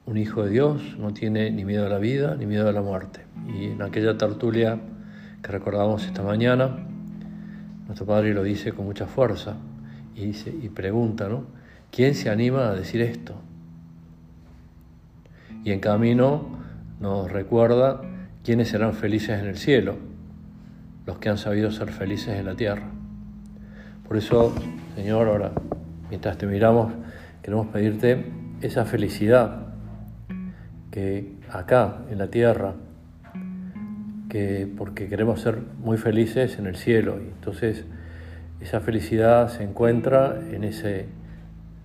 Un 0.06 0.16
hijo 0.16 0.44
de 0.44 0.50
Dios 0.50 0.96
no 0.98 1.12
tiene 1.12 1.50
ni 1.50 1.64
miedo 1.64 1.86
a 1.86 1.88
la 1.88 1.98
vida 1.98 2.36
ni 2.36 2.46
miedo 2.46 2.68
a 2.68 2.72
la 2.72 2.82
muerte. 2.82 3.26
Y 3.48 3.66
en 3.66 3.82
aquella 3.82 4.16
tertulia 4.16 4.80
que 5.42 5.52
recordamos 5.52 6.04
esta 6.06 6.22
mañana, 6.22 6.76
nuestro 7.86 8.06
Padre 8.06 8.34
lo 8.34 8.42
dice 8.42 8.72
con 8.72 8.84
mucha 8.84 9.06
fuerza 9.06 9.56
y, 10.14 10.26
dice, 10.26 10.50
y 10.50 10.68
pregunta, 10.68 11.28
¿no? 11.28 11.44
¿Quién 11.90 12.14
se 12.14 12.30
anima 12.30 12.68
a 12.68 12.74
decir 12.74 13.00
esto? 13.00 13.34
Y 15.64 15.72
en 15.72 15.80
camino 15.80 16.46
nos 17.00 17.30
recuerda 17.30 18.00
quiénes 18.44 18.68
serán 18.68 18.94
felices 18.94 19.40
en 19.40 19.46
el 19.46 19.56
cielo, 19.56 19.96
los 21.06 21.18
que 21.18 21.28
han 21.28 21.38
sabido 21.38 21.70
ser 21.70 21.90
felices 21.90 22.38
en 22.38 22.46
la 22.46 22.54
tierra. 22.54 22.88
Por 24.06 24.16
eso, 24.16 24.54
Señor, 24.94 25.28
ahora, 25.28 25.52
mientras 26.08 26.38
te 26.38 26.46
miramos, 26.46 26.92
queremos 27.42 27.68
pedirte 27.68 28.24
esa 28.60 28.84
felicidad 28.84 29.66
que 30.90 31.32
acá, 31.50 31.98
en 32.10 32.18
la 32.18 32.28
tierra, 32.28 32.74
que 34.30 34.66
porque 34.78 35.08
queremos 35.08 35.42
ser 35.42 35.58
muy 35.78 35.98
felices 35.98 36.58
en 36.58 36.66
el 36.66 36.76
cielo. 36.76 37.18
Y 37.20 37.28
entonces 37.28 37.84
esa 38.60 38.80
felicidad 38.80 39.48
se 39.48 39.64
encuentra 39.64 40.40
en 40.50 40.64
ese 40.64 41.06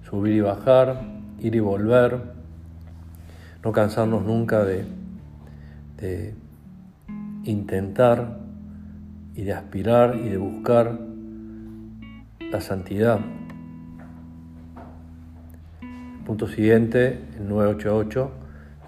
subir 0.09 0.35
y 0.35 0.39
bajar, 0.39 1.01
ir 1.41 1.55
y 1.55 1.59
volver, 1.59 2.21
no 3.63 3.73
cansarnos 3.73 4.23
nunca 4.23 4.63
de, 4.63 4.85
de 5.97 6.33
intentar 7.43 8.37
y 9.35 9.43
de 9.43 9.51
aspirar 9.51 10.15
y 10.15 10.29
de 10.29 10.37
buscar 10.37 10.97
la 12.39 12.61
santidad. 12.61 13.19
punto 16.25 16.47
siguiente, 16.47 17.19
el 17.37 17.47
988, 17.47 18.31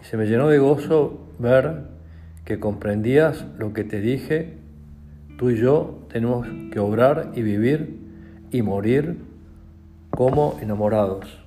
y 0.02 0.06
se 0.06 0.18
me 0.18 0.26
llenó 0.26 0.50
de 0.50 0.58
gozo 0.58 1.20
ver 1.38 1.97
que 2.48 2.62
comprendías 2.62 3.46
lo 3.58 3.74
que 3.74 3.84
te 3.84 4.00
dije, 4.00 4.54
tú 5.38 5.50
y 5.50 5.58
yo 5.58 6.08
tenemos 6.08 6.48
que 6.72 6.80
obrar 6.80 7.34
y 7.36 7.42
vivir 7.42 8.00
y 8.52 8.62
morir 8.62 9.18
como 10.12 10.58
enamorados. 10.62 11.46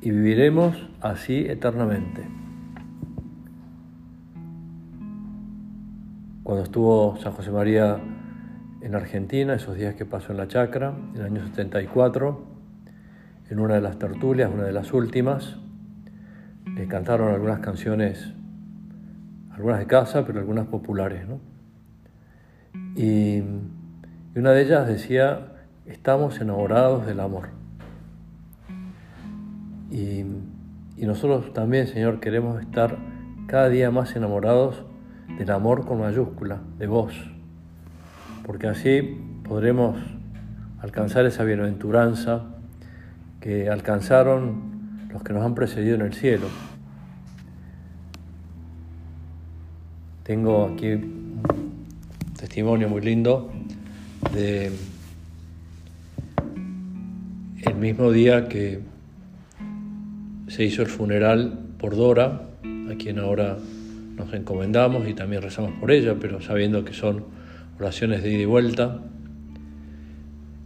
Y 0.00 0.10
viviremos 0.10 0.88
así 1.02 1.44
eternamente. 1.46 2.26
Cuando 6.42 6.64
estuvo 6.64 7.18
San 7.18 7.34
José 7.34 7.50
María 7.50 7.98
en 8.80 8.94
Argentina, 8.94 9.52
esos 9.52 9.76
días 9.76 9.94
que 9.94 10.06
pasó 10.06 10.32
en 10.32 10.38
la 10.38 10.48
chacra, 10.48 10.94
en 11.12 11.20
el 11.20 11.26
año 11.26 11.46
74, 11.48 12.46
en 13.50 13.60
una 13.60 13.74
de 13.74 13.82
las 13.82 13.98
tertulias, 13.98 14.50
una 14.50 14.64
de 14.64 14.72
las 14.72 14.94
últimas, 14.94 15.58
le 16.74 16.88
cantaron 16.88 17.28
algunas 17.28 17.58
canciones, 17.58 18.32
algunas 19.60 19.78
de 19.78 19.86
casa, 19.86 20.24
pero 20.26 20.40
algunas 20.40 20.66
populares. 20.66 21.22
¿no? 21.28 21.38
Y, 22.96 23.42
una 24.34 24.52
de 24.52 24.62
ellas 24.62 24.86
decía, 24.86 25.52
estamos 25.86 26.40
enamorados 26.40 27.06
del 27.06 27.20
amor. 27.20 27.48
Y, 29.90 30.24
y 30.96 31.06
nosotros 31.06 31.52
también, 31.52 31.86
Señor, 31.88 32.20
queremos 32.20 32.60
estar 32.60 32.96
cada 33.46 33.68
día 33.68 33.90
más 33.90 34.14
enamorados 34.14 34.84
del 35.38 35.50
amor 35.50 35.84
con 35.86 36.00
mayúscula, 36.00 36.60
de 36.78 36.86
vos 36.86 37.14
porque 38.50 38.66
así 38.66 39.16
podremos 39.48 39.96
alcanzar 40.80 41.24
esa 41.24 41.44
bienaventuranza 41.44 42.46
que 43.40 43.70
alcanzaron 43.70 45.08
los 45.12 45.22
que 45.22 45.32
nos 45.32 45.44
han 45.44 45.54
precedido 45.54 45.94
en 45.94 46.00
el 46.00 46.14
cielo. 46.14 46.46
Tengo 50.30 50.64
aquí 50.64 50.92
un 50.92 51.42
testimonio 52.38 52.88
muy 52.88 53.00
lindo 53.00 53.50
de 54.32 54.70
el 57.66 57.74
mismo 57.74 58.12
día 58.12 58.46
que 58.46 58.78
se 60.46 60.64
hizo 60.64 60.82
el 60.82 60.88
funeral 60.88 61.58
por 61.80 61.96
Dora, 61.96 62.42
a 62.62 62.94
quien 62.94 63.18
ahora 63.18 63.58
nos 64.14 64.32
encomendamos 64.32 65.08
y 65.08 65.14
también 65.14 65.42
rezamos 65.42 65.72
por 65.80 65.90
ella, 65.90 66.14
pero 66.20 66.40
sabiendo 66.40 66.84
que 66.84 66.92
son 66.92 67.24
oraciones 67.80 68.22
de 68.22 68.32
ida 68.32 68.42
y 68.42 68.44
vuelta. 68.44 69.00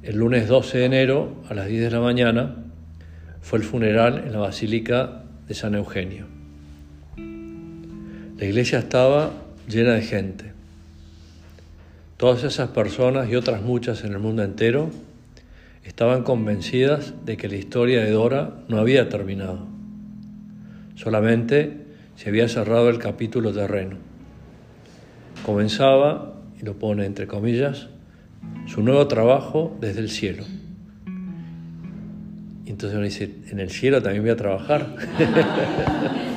El 0.02 0.16
lunes 0.18 0.46
12 0.46 0.76
de 0.76 0.84
enero, 0.84 1.42
a 1.48 1.54
las 1.54 1.68
10 1.68 1.84
de 1.84 1.90
la 1.90 2.00
mañana, 2.00 2.56
fue 3.40 3.60
el 3.60 3.64
funeral 3.64 4.24
en 4.26 4.32
la 4.32 4.40
Basílica 4.40 5.22
de 5.48 5.54
San 5.54 5.74
Eugenio. 5.74 6.26
La 7.16 8.44
iglesia 8.44 8.80
estaba 8.80 9.43
llena 9.68 9.94
de 9.94 10.02
gente. 10.02 10.52
Todas 12.16 12.44
esas 12.44 12.70
personas 12.70 13.28
y 13.28 13.36
otras 13.36 13.62
muchas 13.62 14.04
en 14.04 14.12
el 14.12 14.18
mundo 14.18 14.42
entero 14.42 14.90
estaban 15.84 16.22
convencidas 16.22 17.14
de 17.24 17.36
que 17.36 17.48
la 17.48 17.56
historia 17.56 18.02
de 18.02 18.10
Dora 18.10 18.54
no 18.68 18.78
había 18.78 19.08
terminado. 19.08 19.66
Solamente 20.94 21.84
se 22.16 22.28
había 22.28 22.48
cerrado 22.48 22.88
el 22.88 22.98
capítulo 22.98 23.52
terreno. 23.52 23.96
Comenzaba 25.44 26.34
lo 26.64 26.78
pone 26.78 27.04
entre 27.04 27.26
comillas, 27.26 27.88
su 28.66 28.82
nuevo 28.82 29.06
trabajo 29.06 29.76
desde 29.80 30.00
el 30.00 30.10
cielo. 30.10 30.44
Y 32.64 32.70
entonces 32.70 32.96
uno 32.96 33.04
dice, 33.04 33.30
en 33.50 33.60
el 33.60 33.70
cielo 33.70 34.02
también 34.02 34.22
voy 34.22 34.32
a 34.32 34.36
trabajar, 34.36 34.96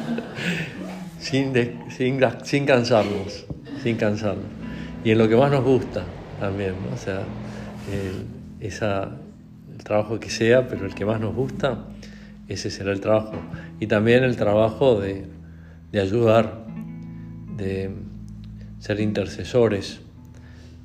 sin, 1.19 1.53
sin, 1.89 2.65
cansarnos, 2.65 3.45
sin 3.83 3.97
cansarnos. 3.97 4.45
Y 5.03 5.11
en 5.11 5.17
lo 5.17 5.27
que 5.27 5.35
más 5.35 5.51
nos 5.51 5.63
gusta 5.63 6.03
también, 6.39 6.75
o 6.93 6.97
sea, 6.97 7.23
el, 7.91 8.25
esa, 8.65 9.11
el 9.75 9.83
trabajo 9.83 10.19
que 10.19 10.29
sea, 10.29 10.67
pero 10.67 10.85
el 10.85 10.93
que 10.93 11.05
más 11.05 11.19
nos 11.19 11.35
gusta, 11.35 11.85
ese 12.47 12.69
será 12.69 12.91
el 12.91 13.01
trabajo. 13.01 13.33
Y 13.79 13.87
también 13.87 14.23
el 14.23 14.35
trabajo 14.35 14.99
de, 14.99 15.25
de 15.91 16.01
ayudar, 16.01 16.65
de 17.55 17.91
ser 18.79 18.99
intercesores, 18.99 20.01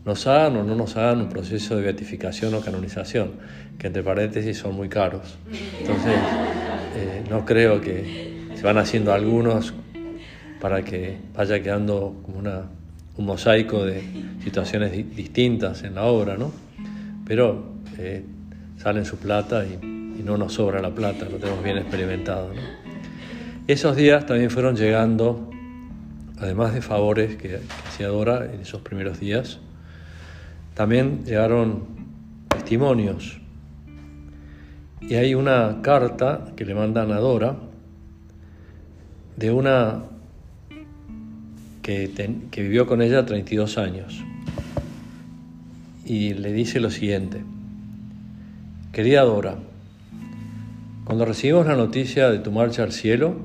nos 0.05 0.27
hagan 0.27 0.57
o 0.57 0.65
no 0.65 0.75
nos 0.75 0.97
hagan 0.97 1.21
un 1.21 1.29
proceso 1.29 1.77
de 1.77 1.83
beatificación 1.83 2.55
o 2.55 2.61
canonización, 2.61 3.33
que 3.79 3.87
entre 3.87 4.03
paréntesis 4.03 4.59
son 4.59 4.75
muy 4.75 4.89
caros. 4.89 5.39
Entonces, 5.81 6.15
eh, 6.97 7.23
no 7.31 7.45
creo 7.45 7.81
que 7.81 8.51
se 8.57 8.63
van 8.63 8.79
haciendo 8.79 9.13
algunos 9.13 9.75
para 10.63 10.85
que 10.85 11.19
vaya 11.35 11.61
quedando 11.61 12.15
como 12.25 12.39
una, 12.39 12.63
un 13.17 13.27
mosaico 13.27 13.85
de 13.85 14.01
situaciones 14.45 14.93
distintas 14.93 15.83
en 15.83 15.97
la 15.97 16.05
obra, 16.05 16.37
¿no? 16.37 16.53
Pero 17.27 17.65
eh, 17.99 18.25
salen 18.79 19.05
su 19.05 19.17
plata 19.17 19.67
y, 19.67 19.89
no 20.23 20.37
nos 20.37 20.53
sobra 20.53 20.81
la 20.81 20.95
plata, 20.95 21.25
lo 21.29 21.39
tenemos 21.39 21.65
bien 21.65 21.79
experimentado. 21.79 22.53
Esos 23.67 23.97
días 23.97 24.25
también 24.25 24.51
fueron 24.51 24.77
llegando, 24.77 25.51
además 26.39 26.75
de 26.75 26.81
favores 26.81 27.35
que, 27.35 27.49
que 27.49 27.59
hacía 27.89 28.07
Dora 28.07 28.45
en 28.45 28.61
esos 28.61 28.83
primeros 28.83 29.19
días, 29.19 29.59
también 30.75 31.25
llegaron 31.25 31.87
testimonios. 32.47 33.41
Y 35.01 35.17
hay 35.17 35.35
una 35.35 35.81
carta 35.83 36.53
que 36.55 36.65
le 36.65 36.77
mandan 36.77 37.11
a 37.11 37.17
Dora 37.17 37.57
de 39.37 39.51
una 39.51 40.12
que, 41.83 42.11
vivió 42.57 42.87
con 42.87 43.03
ella 43.03 43.27
32 43.27 43.79
años. 43.79 44.25
Y 46.05 46.35
le 46.35 46.53
dice 46.53 46.81
lo 46.81 46.91
siguiente. 46.91 47.43
Querida 48.93 49.23
Dora, 49.23 49.57
cuando 51.05 51.25
recibimos 51.25 51.67
la 51.67 51.77
noticia 51.77 52.31
de 52.31 52.39
tu 52.39 52.53
marcha 52.53 52.83
al 52.83 52.93
cielo, 52.93 53.37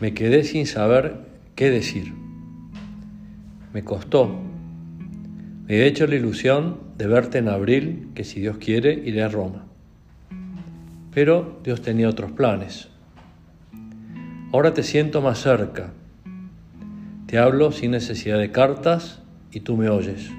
me 0.00 0.14
quedé 0.14 0.44
sin 0.44 0.66
saber 0.66 1.16
qué 1.54 1.70
decir. 1.70 2.12
Me 3.72 3.84
costó 3.84 4.40
me 5.66 5.76
he 5.76 5.86
hecho 5.86 6.06
la 6.06 6.16
ilusión 6.16 6.78
de 6.98 7.06
verte 7.06 7.38
en 7.38 7.48
abril, 7.48 8.10
que 8.14 8.24
si 8.24 8.38
Dios 8.38 8.58
quiere 8.58 8.92
iré 8.92 9.22
a 9.22 9.30
Roma. 9.30 9.64
Pero 11.14 11.58
Dios 11.64 11.80
tenía 11.80 12.06
otros 12.06 12.32
planes. 12.32 12.88
Ahora 14.52 14.74
te 14.74 14.82
siento 14.82 15.22
más 15.22 15.38
cerca. 15.40 15.94
Te 17.34 17.40
hablo 17.40 17.72
sin 17.72 17.90
necesidad 17.90 18.38
de 18.38 18.52
cartas 18.52 19.20
y 19.50 19.58
tú 19.58 19.76
me 19.76 19.88
oyes. 19.88 20.30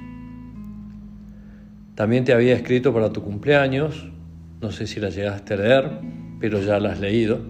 También 1.94 2.24
te 2.24 2.32
había 2.32 2.56
escrito 2.56 2.94
para 2.94 3.12
tu 3.12 3.22
cumpleaños, 3.22 4.08
no 4.62 4.72
sé 4.72 4.88
si 4.88 5.02
la 5.02 5.10
llegaste 5.10 5.56
a 5.56 5.58
leer, 5.58 5.92
pero 6.40 6.62
ya 6.62 6.80
la 6.80 6.94
has 6.94 7.02
leído. 7.02 7.42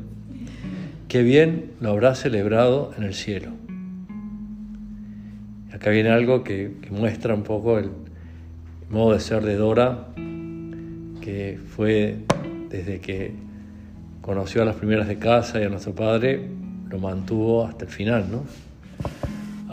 Qué 1.07 1.21
bien 1.21 1.73
lo 1.79 1.91
habrás 1.91 2.21
celebrado 2.21 2.91
en 2.97 3.03
el 3.03 3.13
cielo. 3.13 3.51
Acá 5.71 5.91
viene 5.91 6.09
algo 6.09 6.43
que, 6.43 6.77
muestra 6.89 7.35
un 7.35 7.43
poco 7.43 7.77
el 7.77 7.91
modo 8.89 9.13
de 9.13 9.19
ser 9.19 9.43
de 9.43 9.57
Dora, 9.57 10.07
que 11.21 11.59
fue 11.67 12.17
desde 12.71 12.99
que 12.99 13.35
conoció 14.21 14.63
a 14.63 14.65
las 14.65 14.77
primeras 14.77 15.07
de 15.07 15.19
casa 15.19 15.61
y 15.61 15.65
a 15.65 15.69
nuestro 15.69 15.93
padre, 15.93 16.49
lo 16.89 16.97
mantuvo 16.97 17.63
hasta 17.63 17.85
el 17.85 17.91
final, 17.91 18.25
¿no? 18.31 18.65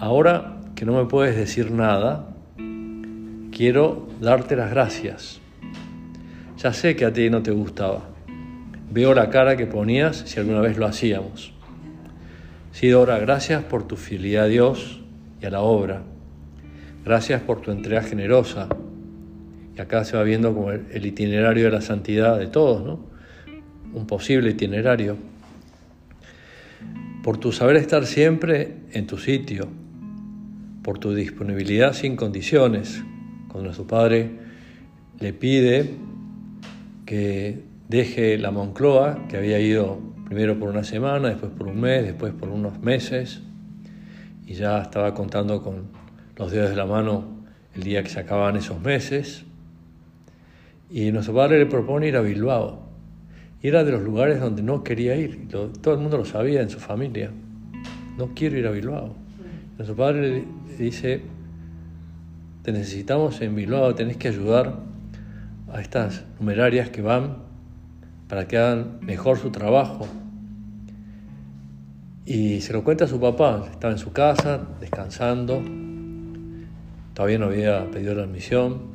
Ahora 0.03 0.57
que 0.75 0.85
no 0.85 0.95
me 0.95 1.05
puedes 1.09 1.37
decir 1.37 1.71
nada, 1.71 2.27
quiero 3.53 4.09
darte 4.21 4.57
las 4.57 4.73
gracias. 4.73 5.41
Ya 6.59 6.73
sé 6.73 6.97
que 6.97 7.05
a 7.05 7.12
ti 7.12 7.31
no 7.31 7.45
te 7.45 7.53
gustaba. 7.53 8.03
Veo 8.91 9.15
la 9.15 9.31
cara 9.31 9.57
que 9.57 9.67
ponías 9.67 10.17
si 10.27 10.41
alguna 10.41 10.61
vez 10.61 10.77
lo 10.77 10.87
hacíamos. 10.87 11.53
Sí, 12.73 12.88
Dora, 12.88 13.21
gracias 13.21 13.62
por 13.62 13.87
tu 13.87 13.95
fidelidad 13.95 14.47
a 14.47 14.49
Dios 14.49 15.01
y 15.41 15.47
a 15.47 15.51
la 15.51 15.61
obra. 15.61 16.03
Gracias 17.05 17.41
por 17.41 17.61
tu 17.61 17.71
entrega 17.71 18.03
generosa. 18.03 18.69
Y 19.77 19.81
acá 19.81 20.05
se 20.05 20.17
va 20.17 20.25
viendo 20.25 20.53
como 20.53 20.73
el, 20.73 21.07
itinerario 21.07 21.67
de 21.67 21.71
la 21.71 21.81
santidad 21.81 22.41
de 22.41 22.49
todos, 22.49 22.85
¿no? 22.85 22.99
Un 23.95 24.09
posible 24.09 24.51
itinerario. 24.51 25.17
Por 27.23 27.38
tu 27.38 27.53
saber 27.53 27.77
estar 27.77 28.05
siempre 28.05 28.79
en 28.91 29.07
tu 29.07 29.17
sitio, 29.17 29.69
por 30.83 30.99
tu 30.99 31.14
disponibilidad 31.14 31.92
sin 31.92 32.16
condiciones. 32.16 33.03
Cuando 33.49 33.73
su 33.73 33.87
padre 33.87 34.31
le 35.21 35.33
pide 35.33 35.90
que 37.07 37.62
deje 37.88 38.38
la 38.38 38.51
Moncloa, 38.51 39.27
que 39.29 39.37
había 39.37 39.61
ido 39.61 40.01
primero 40.27 40.59
por 40.59 40.71
una 40.71 40.85
semana, 40.85 41.29
después 41.29 41.53
por 41.53 41.68
un 41.68 41.81
mes, 41.81 42.05
después 42.05 42.33
por 42.33 42.49
unos 42.49 42.81
meses, 42.81 43.42
y 44.47 44.55
ya 44.55 44.81
estaba 44.81 45.14
contando 45.14 45.62
con 45.62 45.88
los 46.37 46.51
dedos 46.51 46.71
de 46.71 46.77
la 46.77 46.87
mano 46.87 47.25
el 47.75 47.83
día 47.83 48.03
que 48.03 48.09
se 48.09 48.21
acababan 48.21 48.57
esos 48.57 48.81
meses. 48.81 49.45
Y 50.90 51.12
nuestro 51.12 51.35
padre 51.35 51.59
le 51.59 51.66
propone 51.66 52.09
ir 52.09 52.16
a 52.16 52.21
Bilbao. 52.21 52.83
Y 53.62 53.68
era 53.68 53.85
de 53.85 53.92
los 53.92 54.03
lugares 54.03 54.40
donde 54.40 54.62
no 54.62 54.83
quería 54.83 55.16
ir. 55.16 55.49
todo 55.49 55.95
el 55.95 56.01
mundo 56.01 56.18
lo 56.18 56.25
sabía 56.25 56.61
en 56.61 56.68
su 56.68 56.81
familia. 56.81 57.31
No 58.18 58.35
quiero 58.35 58.59
ir 58.59 58.66
a 58.66 58.71
Bilbao. 58.73 59.22
Nuestro 59.79 59.97
padre 59.97 60.45
le 60.69 60.77
dice, 60.77 61.23
te 62.63 62.73
necesitamos 62.73 63.41
en 63.41 63.55
Bilbao, 63.55 63.95
tenés 63.95 64.17
que 64.19 64.29
ayudar 64.29 64.77
a 65.73 65.81
estas 65.81 66.25
numerarias 66.39 66.91
que 66.91 67.03
van 67.03 67.39
para 68.29 68.47
que 68.47 68.59
hagan 68.59 68.99
mejor 69.01 69.39
su 69.39 69.51
trabajo. 69.51 70.07
Y 72.25 72.61
se 72.61 72.73
lo 72.73 72.85
cuenta 72.85 73.07
a 73.07 73.09
su 73.09 73.19
papá, 73.19 73.67
estaba 73.71 73.93
en 73.93 73.99
su 73.99 74.13
casa, 74.13 74.61
descansando, 74.81 75.63
todavía 77.15 77.39
no 77.39 77.47
había 77.47 77.91
pedido 77.91 78.15
la 78.15 78.25
admisión. 78.25 78.93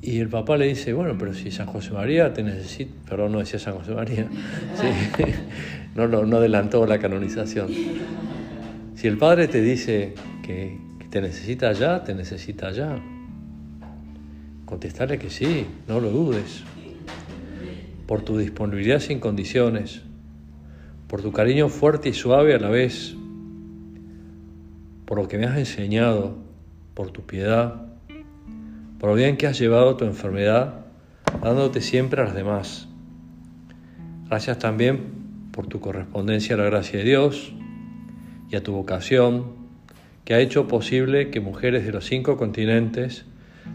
Y 0.00 0.20
el 0.20 0.28
papá 0.28 0.56
le 0.56 0.66
dice, 0.66 0.92
bueno, 0.92 1.16
pero 1.18 1.34
si 1.34 1.50
San 1.50 1.66
José 1.66 1.92
María 1.92 2.32
te 2.32 2.42
necesita, 2.42 2.92
perdón, 3.08 3.32
no 3.32 3.38
decía 3.40 3.58
San 3.58 3.74
José 3.74 3.94
María, 3.94 4.26
no, 5.94 6.08
no, 6.08 6.24
no 6.24 6.36
adelantó 6.38 6.86
la 6.86 6.98
canonización. 6.98 7.68
Si 8.98 9.06
el 9.06 9.16
padre 9.16 9.46
te 9.46 9.62
dice 9.62 10.14
que, 10.42 10.76
te 11.08 11.20
necesita 11.20 11.68
allá, 11.68 12.02
te 12.02 12.16
necesita 12.16 12.66
allá. 12.66 12.98
Contestarle 14.64 15.20
que 15.20 15.30
sí, 15.30 15.68
no 15.86 16.00
lo 16.00 16.10
dudes. 16.10 16.64
Por 18.08 18.22
tu 18.22 18.36
disponibilidad 18.36 18.98
sin 18.98 19.20
condiciones, 19.20 20.02
por 21.06 21.22
tu 21.22 21.30
cariño 21.30 21.68
fuerte 21.68 22.08
y 22.08 22.12
suave 22.12 22.56
a 22.56 22.58
la 22.58 22.70
vez, 22.70 23.14
por 25.04 25.18
lo 25.18 25.28
que 25.28 25.38
me 25.38 25.46
has 25.46 25.56
enseñado, 25.58 26.36
por 26.94 27.12
tu 27.12 27.22
piedad, 27.22 27.86
por 28.98 29.10
lo 29.10 29.14
bien 29.14 29.36
que 29.36 29.46
has 29.46 29.60
llevado 29.60 29.96
tu 29.96 30.06
enfermedad, 30.06 30.86
dándote 31.40 31.82
siempre 31.82 32.20
a 32.20 32.24
las 32.24 32.34
demás. 32.34 32.88
Gracias 34.26 34.58
también 34.58 35.04
por 35.52 35.68
tu 35.68 35.78
correspondencia 35.78 36.56
a 36.56 36.58
la 36.58 36.64
gracia 36.64 36.98
de 36.98 37.04
Dios 37.04 37.54
y 38.50 38.56
a 38.56 38.62
tu 38.62 38.72
vocación, 38.72 39.68
que 40.24 40.34
ha 40.34 40.40
hecho 40.40 40.68
posible 40.68 41.30
que 41.30 41.40
mujeres 41.40 41.84
de 41.84 41.92
los 41.92 42.04
cinco 42.04 42.36
continentes, 42.36 43.24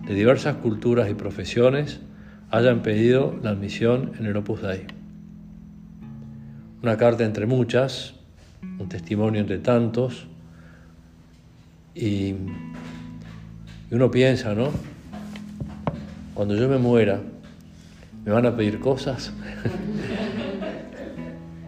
de 0.08 0.14
diversas 0.14 0.58
culturas 0.58 1.10
y 1.10 1.14
profesiones, 1.14 2.00
hayan 2.52 2.82
pedido 2.82 3.40
la 3.42 3.52
admisión 3.52 4.14
en 4.20 4.26
el 4.26 4.38
Opus 4.38 4.62
Dei 4.62 4.86
una 6.84 6.98
carta 6.98 7.24
entre 7.24 7.46
muchas, 7.46 8.14
un 8.78 8.90
testimonio 8.90 9.40
entre 9.40 9.58
tantos, 9.60 10.28
y, 11.96 12.36
uno 13.90 14.12
piensa, 14.12 14.54
¿no? 14.54 14.72
Cuando 16.34 16.56
yo 16.56 16.68
me 16.68 16.78
muera, 16.78 17.22
me 18.26 18.32
van 18.32 18.46
a 18.46 18.58
pedir 18.58 18.82
cosas, 18.82 19.32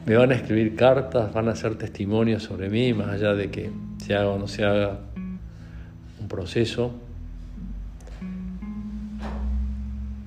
me 0.05 0.15
van 0.15 0.31
a 0.31 0.35
escribir 0.35 0.75
cartas, 0.75 1.33
van 1.33 1.47
a 1.47 1.51
hacer 1.51 1.75
testimonios 1.75 2.43
sobre 2.43 2.69
mí, 2.69 2.93
más 2.93 3.07
allá 3.07 3.33
de 3.33 3.49
que 3.49 3.71
se 3.97 4.15
haga 4.15 4.29
o 4.29 4.37
no 4.37 4.47
se 4.47 4.63
haga 4.63 4.99
un 6.21 6.27
proceso. 6.27 6.93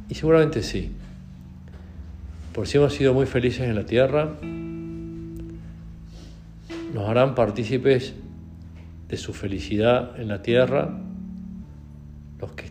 Y 0.08 0.14
seguramente 0.14 0.62
sí. 0.62 0.92
Por 2.52 2.66
si 2.66 2.78
hemos 2.78 2.92
sido 2.92 3.14
muy 3.14 3.26
felices 3.26 3.68
en 3.68 3.76
la 3.76 3.86
tierra, 3.86 4.34
nos 6.92 7.08
harán 7.08 7.36
partícipes 7.36 8.14
de 9.08 9.16
su 9.16 9.32
felicidad 9.32 10.18
en 10.20 10.26
la 10.26 10.42
tierra, 10.42 10.90
los 12.40 12.50
que 12.52 12.64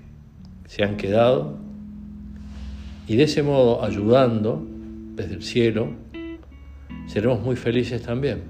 se 0.65 0.83
han 0.83 0.97
quedado, 0.97 1.57
y 3.07 3.15
de 3.15 3.23
ese 3.23 3.43
modo 3.43 3.85
ayudando 3.85 4.67
desde 5.15 5.35
el 5.35 5.43
cielo, 5.43 5.91
seremos 7.07 7.41
muy 7.41 7.55
felices 7.55 8.01
también. 8.01 8.43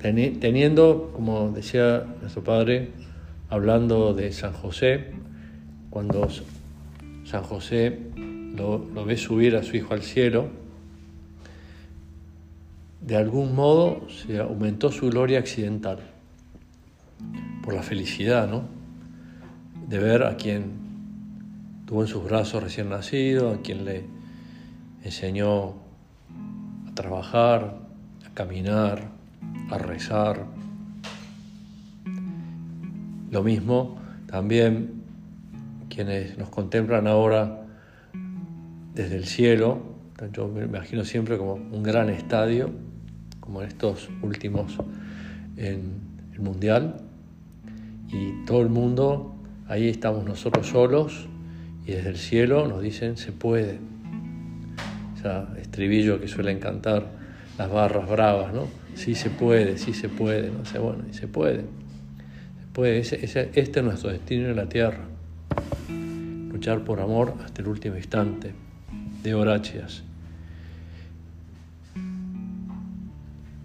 Teniendo, 0.00 1.10
como 1.14 1.50
decía 1.50 2.04
nuestro 2.20 2.44
Padre, 2.44 2.90
hablando 3.48 4.14
de 4.14 4.32
San 4.32 4.52
José, 4.52 5.12
cuando 5.90 6.28
San 7.24 7.42
José 7.42 7.98
lo, 8.56 9.04
ve 9.04 9.16
subir 9.16 9.56
a 9.56 9.62
su 9.62 9.76
hijo 9.76 9.94
al 9.94 10.02
cielo, 10.02 10.48
de 13.00 13.16
algún 13.16 13.54
modo 13.54 14.06
se 14.08 14.38
aumentó 14.38 14.92
su 14.92 15.08
gloria 15.08 15.38
accidental 15.38 15.98
por 17.64 17.74
la 17.74 17.82
felicidad, 17.82 18.48
¿no? 18.48 18.64
De 19.88 19.98
ver 19.98 20.24
a 20.24 20.36
quien 20.36 20.72
tuvo 21.86 22.02
en 22.02 22.08
sus 22.08 22.22
brazos 22.24 22.62
recién 22.62 22.90
nacido, 22.90 23.50
a 23.50 23.62
quien 23.62 23.84
le 23.84 24.04
enseñó 25.02 25.87
trabajar, 26.98 27.78
a 28.26 28.34
caminar, 28.34 29.08
a 29.70 29.78
rezar. 29.78 30.46
Lo 33.30 33.44
mismo 33.44 34.00
también 34.26 35.04
quienes 35.88 36.36
nos 36.38 36.48
contemplan 36.48 37.06
ahora 37.06 37.62
desde 38.94 39.16
el 39.16 39.26
cielo, 39.26 39.80
yo 40.32 40.48
me 40.48 40.64
imagino 40.64 41.04
siempre 41.04 41.38
como 41.38 41.54
un 41.54 41.84
gran 41.84 42.10
estadio 42.10 42.70
como 43.38 43.62
en 43.62 43.68
estos 43.68 44.08
últimos 44.22 44.76
en 45.56 46.00
el 46.34 46.40
Mundial, 46.40 46.96
y 48.08 48.44
todo 48.44 48.60
el 48.60 48.70
mundo, 48.70 49.36
ahí 49.68 49.88
estamos 49.88 50.24
nosotros 50.24 50.66
solos, 50.66 51.28
y 51.86 51.92
desde 51.92 52.10
el 52.10 52.16
cielo 52.16 52.66
nos 52.66 52.82
dicen 52.82 53.16
se 53.16 53.30
puede. 53.30 53.78
Ese 55.18 55.60
estribillo 55.60 56.20
que 56.20 56.28
suelen 56.28 56.60
cantar 56.60 57.06
las 57.58 57.70
barras 57.70 58.08
bravas, 58.08 58.54
¿no? 58.54 58.68
Sí 58.94 59.16
se 59.16 59.30
puede, 59.30 59.76
sí 59.76 59.92
se 59.92 60.08
puede, 60.08 60.50
no 60.50 60.64
sé, 60.64 60.78
bueno, 60.78 61.04
y 61.10 61.14
se 61.14 61.26
puede. 61.26 61.62
Se 61.62 62.66
puede. 62.72 62.98
Ese, 63.00 63.24
este 63.24 63.80
es 63.80 63.84
nuestro 63.84 64.10
destino 64.10 64.48
en 64.48 64.56
la 64.56 64.68
tierra. 64.68 65.00
Luchar 66.52 66.84
por 66.84 67.00
amor 67.00 67.34
hasta 67.44 67.62
el 67.62 67.68
último 67.68 67.96
instante. 67.96 68.52
De 69.22 69.34
Horacias. 69.34 70.04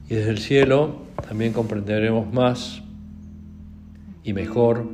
Y 0.09 0.15
desde 0.15 0.31
el 0.31 0.39
cielo 0.39 1.03
también 1.27 1.53
comprenderemos 1.53 2.33
más 2.33 2.81
y 4.23 4.33
mejor 4.33 4.87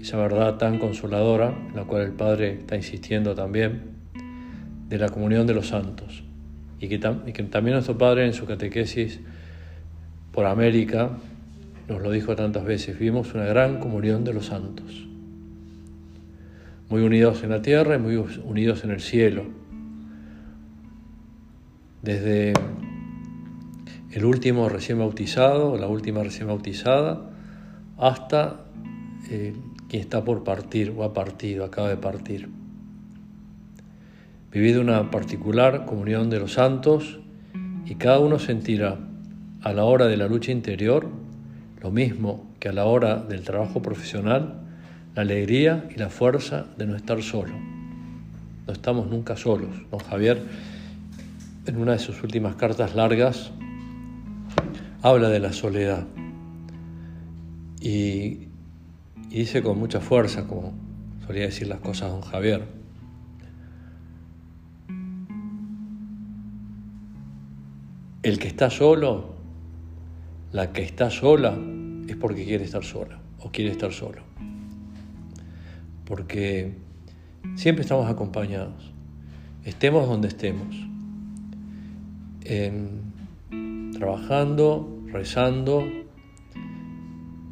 esa 0.00 0.16
verdad 0.16 0.56
tan 0.56 0.78
consoladora, 0.78 1.54
en 1.68 1.76
la 1.76 1.84
cual 1.84 2.02
el 2.02 2.12
Padre 2.12 2.54
está 2.54 2.76
insistiendo 2.76 3.34
también, 3.34 3.99
de 4.90 4.98
la 4.98 5.08
comunión 5.08 5.46
de 5.46 5.54
los 5.54 5.68
santos. 5.68 6.24
Y 6.80 6.88
que, 6.88 6.98
también 6.98 7.74
nuestro 7.74 7.96
Padre 7.96 8.26
en 8.26 8.34
su 8.34 8.44
catequesis 8.44 9.20
por 10.32 10.46
América 10.46 11.10
nos 11.88 12.02
lo 12.02 12.10
dijo 12.10 12.36
tantas 12.36 12.64
veces, 12.64 12.98
vivimos 12.98 13.34
una 13.34 13.44
gran 13.44 13.80
comunión 13.80 14.24
de 14.24 14.32
los 14.32 14.46
santos, 14.46 15.06
muy 16.88 17.02
unidos 17.02 17.42
en 17.42 17.50
la 17.50 17.62
tierra 17.62 17.96
y 17.96 17.98
muy 17.98 18.16
unidos 18.16 18.84
en 18.84 18.90
el 18.90 19.00
cielo. 19.00 19.44
Desde 22.02 22.52
el 24.12 24.24
último 24.24 24.68
recién 24.68 24.98
bautizado, 24.98 25.76
la 25.76 25.88
última 25.88 26.22
recién 26.22 26.46
bautizada, 26.46 27.30
hasta 27.98 28.66
eh, 29.30 29.54
quien 29.88 30.02
está 30.02 30.24
por 30.24 30.44
partir 30.44 30.94
o 30.96 31.04
ha 31.04 31.12
partido, 31.12 31.64
acaba 31.64 31.88
de 31.88 31.96
partir. 31.96 32.59
Vivid 34.52 34.80
una 34.80 35.10
particular 35.10 35.86
comunión 35.86 36.28
de 36.28 36.40
los 36.40 36.54
santos 36.54 37.20
y 37.86 37.94
cada 37.94 38.18
uno 38.18 38.38
sentirá 38.38 38.98
a 39.62 39.72
la 39.72 39.84
hora 39.84 40.06
de 40.06 40.16
la 40.16 40.26
lucha 40.26 40.50
interior 40.50 41.08
lo 41.80 41.90
mismo 41.90 42.50
que 42.58 42.68
a 42.68 42.72
la 42.72 42.84
hora 42.84 43.16
del 43.16 43.42
trabajo 43.42 43.80
profesional, 43.80 44.60
la 45.14 45.22
alegría 45.22 45.88
y 45.94 45.98
la 45.98 46.10
fuerza 46.10 46.66
de 46.76 46.86
no 46.86 46.96
estar 46.96 47.22
solo. 47.22 47.54
No 48.66 48.72
estamos 48.72 49.08
nunca 49.08 49.36
solos. 49.36 49.70
Don 49.90 50.00
Javier, 50.00 50.42
en 51.66 51.76
una 51.76 51.92
de 51.92 51.98
sus 52.00 52.22
últimas 52.22 52.56
cartas 52.56 52.94
largas, 52.94 53.52
habla 55.02 55.28
de 55.28 55.40
la 55.40 55.52
soledad 55.52 56.06
y, 57.80 58.48
dice 59.30 59.62
con 59.62 59.78
mucha 59.78 60.00
fuerza, 60.00 60.46
como 60.46 60.74
solía 61.26 61.44
decir 61.44 61.68
las 61.68 61.80
cosas 61.80 62.10
don 62.10 62.20
Javier, 62.20 62.79
el 68.22 68.38
que 68.38 68.48
está 68.48 68.70
solo, 68.70 69.34
la 70.52 70.72
que 70.72 70.82
está 70.82 71.10
sola, 71.10 71.56
es 72.08 72.16
porque 72.16 72.44
quiere 72.44 72.64
estar 72.64 72.84
sola 72.84 73.18
o 73.40 73.50
quiere 73.50 73.70
estar 73.70 73.92
solo. 73.92 74.22
Porque 76.04 76.74
siempre 77.54 77.82
estamos 77.82 78.10
acompañados, 78.10 78.92
estemos 79.64 80.08
donde 80.08 80.28
estemos 80.28 80.76
trabajando, 83.92 85.02
rezando, 85.12 85.84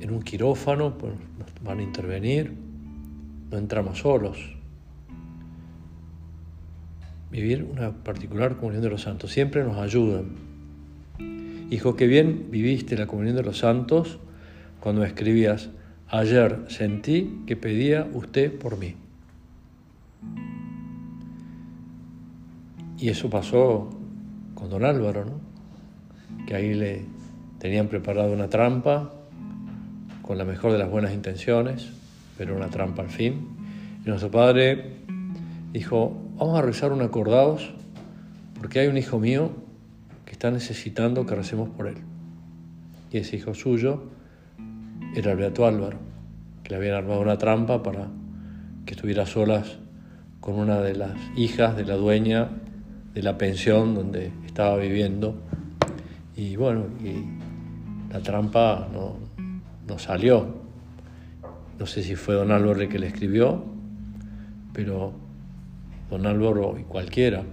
en 0.00 0.10
un 0.10 0.22
quirófano, 0.22 0.98
pues 0.98 1.12
van 1.62 1.78
a 1.78 1.82
intervenir, 1.82 2.52
no 3.50 3.58
entramos 3.58 3.98
solos. 3.98 4.58
vivir 7.30 7.62
una 7.70 7.92
particular 7.92 8.56
comunión 8.56 8.82
de 8.82 8.90
los 8.90 9.02
santos. 9.02 9.32
Siempre 9.32 9.62
nos 9.62 9.76
ayudan. 9.76 10.47
Hijo, 11.70 11.96
que 11.96 12.06
bien 12.06 12.46
viviste 12.50 12.96
la 12.96 13.06
comunión 13.06 13.36
de 13.36 13.42
los 13.42 13.58
santos 13.58 14.18
cuando 14.80 15.04
escribías, 15.04 15.68
ayer 16.08 16.64
sentí 16.68 17.42
que 17.46 17.56
pedía 17.56 18.08
usted 18.14 18.58
por 18.58 18.78
mí. 18.78 18.94
Y 22.98 23.10
eso 23.10 23.28
pasó 23.28 23.90
con 24.54 24.70
don 24.70 24.84
Álvaro, 24.84 25.26
¿no? 25.26 26.46
que 26.46 26.54
ahí 26.54 26.72
le 26.72 27.04
tenían 27.58 27.88
preparado 27.88 28.32
una 28.32 28.48
trampa 28.48 29.12
con 30.22 30.38
la 30.38 30.46
mejor 30.46 30.72
de 30.72 30.78
las 30.78 30.90
buenas 30.90 31.12
intenciones, 31.12 31.90
pero 32.38 32.56
una 32.56 32.68
trampa 32.68 33.02
al 33.02 33.10
fin. 33.10 33.46
Y 34.06 34.08
nuestro 34.08 34.30
padre 34.30 34.96
dijo, 35.72 36.16
vamos 36.38 36.58
a 36.58 36.62
rezar 36.62 36.92
un 36.92 37.02
acordados 37.02 37.74
porque 38.58 38.80
hay 38.80 38.86
un 38.88 38.96
hijo 38.96 39.18
mío 39.18 39.67
que 40.28 40.34
está 40.34 40.50
necesitando 40.50 41.24
que 41.24 41.34
recemos 41.34 41.70
por 41.70 41.86
él. 41.86 41.96
Y 43.10 43.16
ese 43.16 43.36
hijo 43.36 43.54
suyo 43.54 44.10
era 45.16 45.32
el 45.32 45.38
Beato 45.38 45.64
Álvaro, 45.64 45.96
que 46.62 46.68
le 46.68 46.76
habían 46.76 46.96
armado 46.96 47.22
una 47.22 47.38
trampa 47.38 47.82
para 47.82 48.08
que 48.84 48.92
estuviera 48.92 49.24
solas 49.24 49.78
con 50.40 50.56
una 50.56 50.82
de 50.82 50.96
las 50.96 51.16
hijas 51.34 51.78
de 51.78 51.86
la 51.86 51.94
dueña 51.94 52.50
de 53.14 53.22
la 53.22 53.38
pensión 53.38 53.94
donde 53.94 54.30
estaba 54.44 54.76
viviendo. 54.76 55.34
Y 56.36 56.56
bueno, 56.56 56.88
y 57.02 58.12
la 58.12 58.20
trampa 58.20 58.86
no, 58.92 59.16
no 59.86 59.98
salió. 59.98 60.58
No 61.78 61.86
sé 61.86 62.02
si 62.02 62.16
fue 62.16 62.34
don 62.34 62.52
Álvaro 62.52 62.82
el 62.82 62.90
que 62.90 62.98
le 62.98 63.06
escribió, 63.06 63.64
pero 64.74 65.14
don 66.10 66.26
Álvaro 66.26 66.76
y 66.78 66.82
cualquiera, 66.82 67.44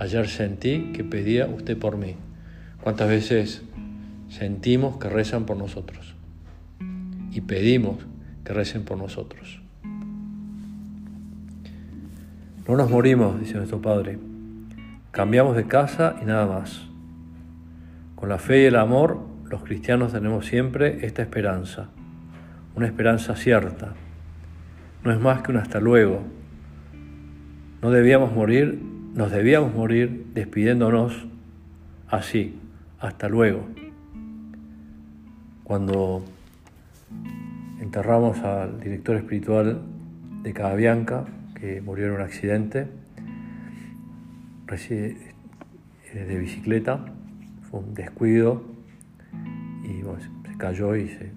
ayer 0.00 0.28
sentí 0.28 0.92
que 0.94 1.04
pedía 1.04 1.46
usted 1.46 1.78
por 1.78 1.98
mí. 1.98 2.16
¿Cuántas 2.82 3.06
veces 3.06 3.62
sentimos 4.30 4.96
que 4.96 5.10
rezan 5.10 5.44
por 5.44 5.58
nosotros? 5.58 6.14
Y 7.30 7.42
pedimos 7.42 7.98
que 8.42 8.54
recen 8.54 8.84
por 8.84 8.96
nosotros. 8.96 9.60
No 12.66 12.76
nos 12.76 12.90
morimos, 12.90 13.38
dice 13.38 13.54
nuestro 13.58 13.82
Padre. 13.82 14.18
Cambiamos 15.10 15.54
de 15.54 15.66
casa 15.66 16.16
y 16.22 16.24
nada 16.24 16.46
más. 16.46 16.80
Con 18.16 18.30
la 18.30 18.38
fe 18.38 18.62
y 18.62 18.64
el 18.64 18.76
amor, 18.76 19.20
los 19.50 19.62
cristianos 19.64 20.12
tenemos 20.12 20.46
siempre 20.46 21.04
esta 21.04 21.20
esperanza, 21.20 21.90
una 22.74 22.86
esperanza 22.86 23.36
cierta. 23.36 23.92
No 25.04 25.12
es 25.12 25.20
más 25.20 25.42
que 25.42 25.52
un 25.52 25.58
hasta 25.58 25.78
luego, 25.78 26.22
no 27.82 27.90
debíamos 27.90 28.32
morir, 28.32 28.78
nos 29.14 29.30
debíamos 29.30 29.74
morir 29.74 30.26
despidiéndonos 30.34 31.26
así, 32.08 32.58
hasta 32.98 33.28
luego. 33.28 33.66
Cuando 35.64 36.24
enterramos 37.80 38.38
al 38.40 38.80
director 38.80 39.16
espiritual 39.16 39.82
de 40.42 40.52
Cadavianca, 40.52 41.26
que 41.54 41.80
murió 41.80 42.06
en 42.06 42.12
un 42.12 42.20
accidente 42.20 42.88
eh, 44.90 45.16
de 46.14 46.38
bicicleta, 46.38 47.04
fue 47.68 47.80
un 47.80 47.94
descuido 47.94 48.62
y 49.84 50.02
se 50.48 50.56
cayó 50.56 50.94
y 50.94 51.08
se 51.08 51.32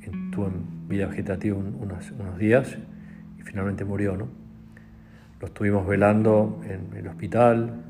estuvo 0.00 0.46
en 0.46 0.88
vida 0.88 1.06
vegetativa 1.06 1.56
unos, 1.56 2.10
unos 2.12 2.38
días 2.38 2.78
y 3.38 3.42
finalmente 3.42 3.84
murió, 3.84 4.16
¿no? 4.16 4.45
Estuvimos 5.46 5.86
velando 5.86 6.60
en 6.64 6.94
el 6.98 7.06
hospital, 7.06 7.82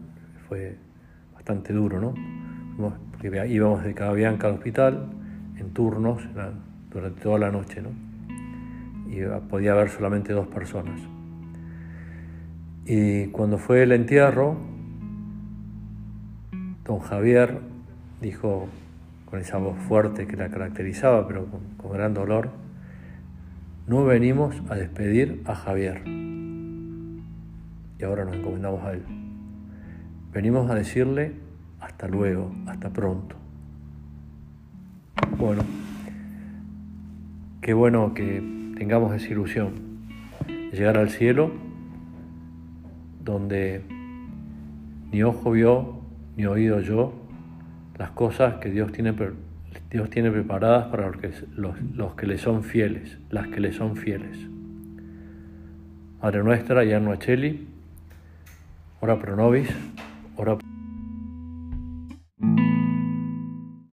fue 0.47 0.77
bastante 1.35 1.73
duro, 1.73 2.01
¿no? 2.01 2.14
Porque 3.11 3.49
íbamos 3.49 3.83
de 3.83 3.95
cada 3.95 4.12
Bianca 4.12 4.47
al 4.47 4.55
hospital 4.55 5.09
en 5.59 5.71
turnos 5.71 6.23
durante 6.90 7.21
toda 7.21 7.38
la 7.38 7.51
noche, 7.51 7.83
¿no? 7.83 7.88
Y 9.11 9.23
podía 9.49 9.73
haber 9.73 9.88
solamente 9.88 10.33
dos 10.33 10.47
personas. 10.47 11.01
Y 12.85 13.29
cuando 13.29 13.59
fue 13.59 13.83
el 13.83 13.92
entierro, 13.92 14.57
don 16.85 17.01
Javier 17.01 17.59
dijo 18.21 18.69
con 19.25 19.40
esa 19.40 19.57
voz 19.57 19.77
fuerte 19.88 20.27
que 20.27 20.37
la 20.37 20.51
caracterizaba, 20.51 21.27
pero 21.27 21.47
con 21.79 21.92
gran 21.92 22.14
dolor, 22.14 22.51
no 23.88 24.05
venimos 24.05 24.55
a 24.69 24.75
despedir 24.75 25.42
a 25.47 25.55
Javier 25.55 26.26
y 27.99 28.05
ahora 28.05 28.25
nos 28.25 28.37
encomendamos 28.37 28.85
a 28.85 28.93
Él. 28.93 29.03
Venimos 30.33 30.71
a 30.71 30.75
decirle 30.75 31.33
hasta 31.81 32.09
luego, 32.09 32.53
hasta 32.67 32.91
pronto. 32.91 33.37
Bueno, 35.39 35.63
qué 37.61 37.75
bueno 37.75 38.15
que 38.15 38.43
tengamos 38.77 39.15
esa 39.15 39.29
ilusión 39.29 39.73
de 40.47 40.77
llegar 40.77 40.99
al 40.99 41.11
cielo 41.11 41.53
donde 43.23 43.83
ni 45.11 45.23
ojo 45.23 45.51
vio, 45.51 46.01
ni 46.37 46.47
oído 46.47 46.81
yo 46.81 47.13
las 47.99 48.11
cosas 48.11 48.55
que 48.57 48.71
Dios 48.71 48.93
tiene, 48.93 49.15
Dios 49.91 50.11
tiene 50.11 50.31
preparadas 50.31 50.87
para 50.87 51.09
los 51.09 51.17
que, 51.17 51.33
los, 51.57 52.15
que 52.15 52.27
le 52.27 52.39
son 52.39 52.63
fieles, 52.63 53.19
las 53.31 53.49
que 53.49 53.61
le 53.61 53.73
son 53.73 53.97
fieles. 53.97 54.37
Madre 56.23 56.43
nuestra, 56.43 56.85
Yarno 56.85 57.13
Acheli, 57.13 57.67
Ora 59.07 59.14
pro 59.14 59.37
nobis. 59.37 59.69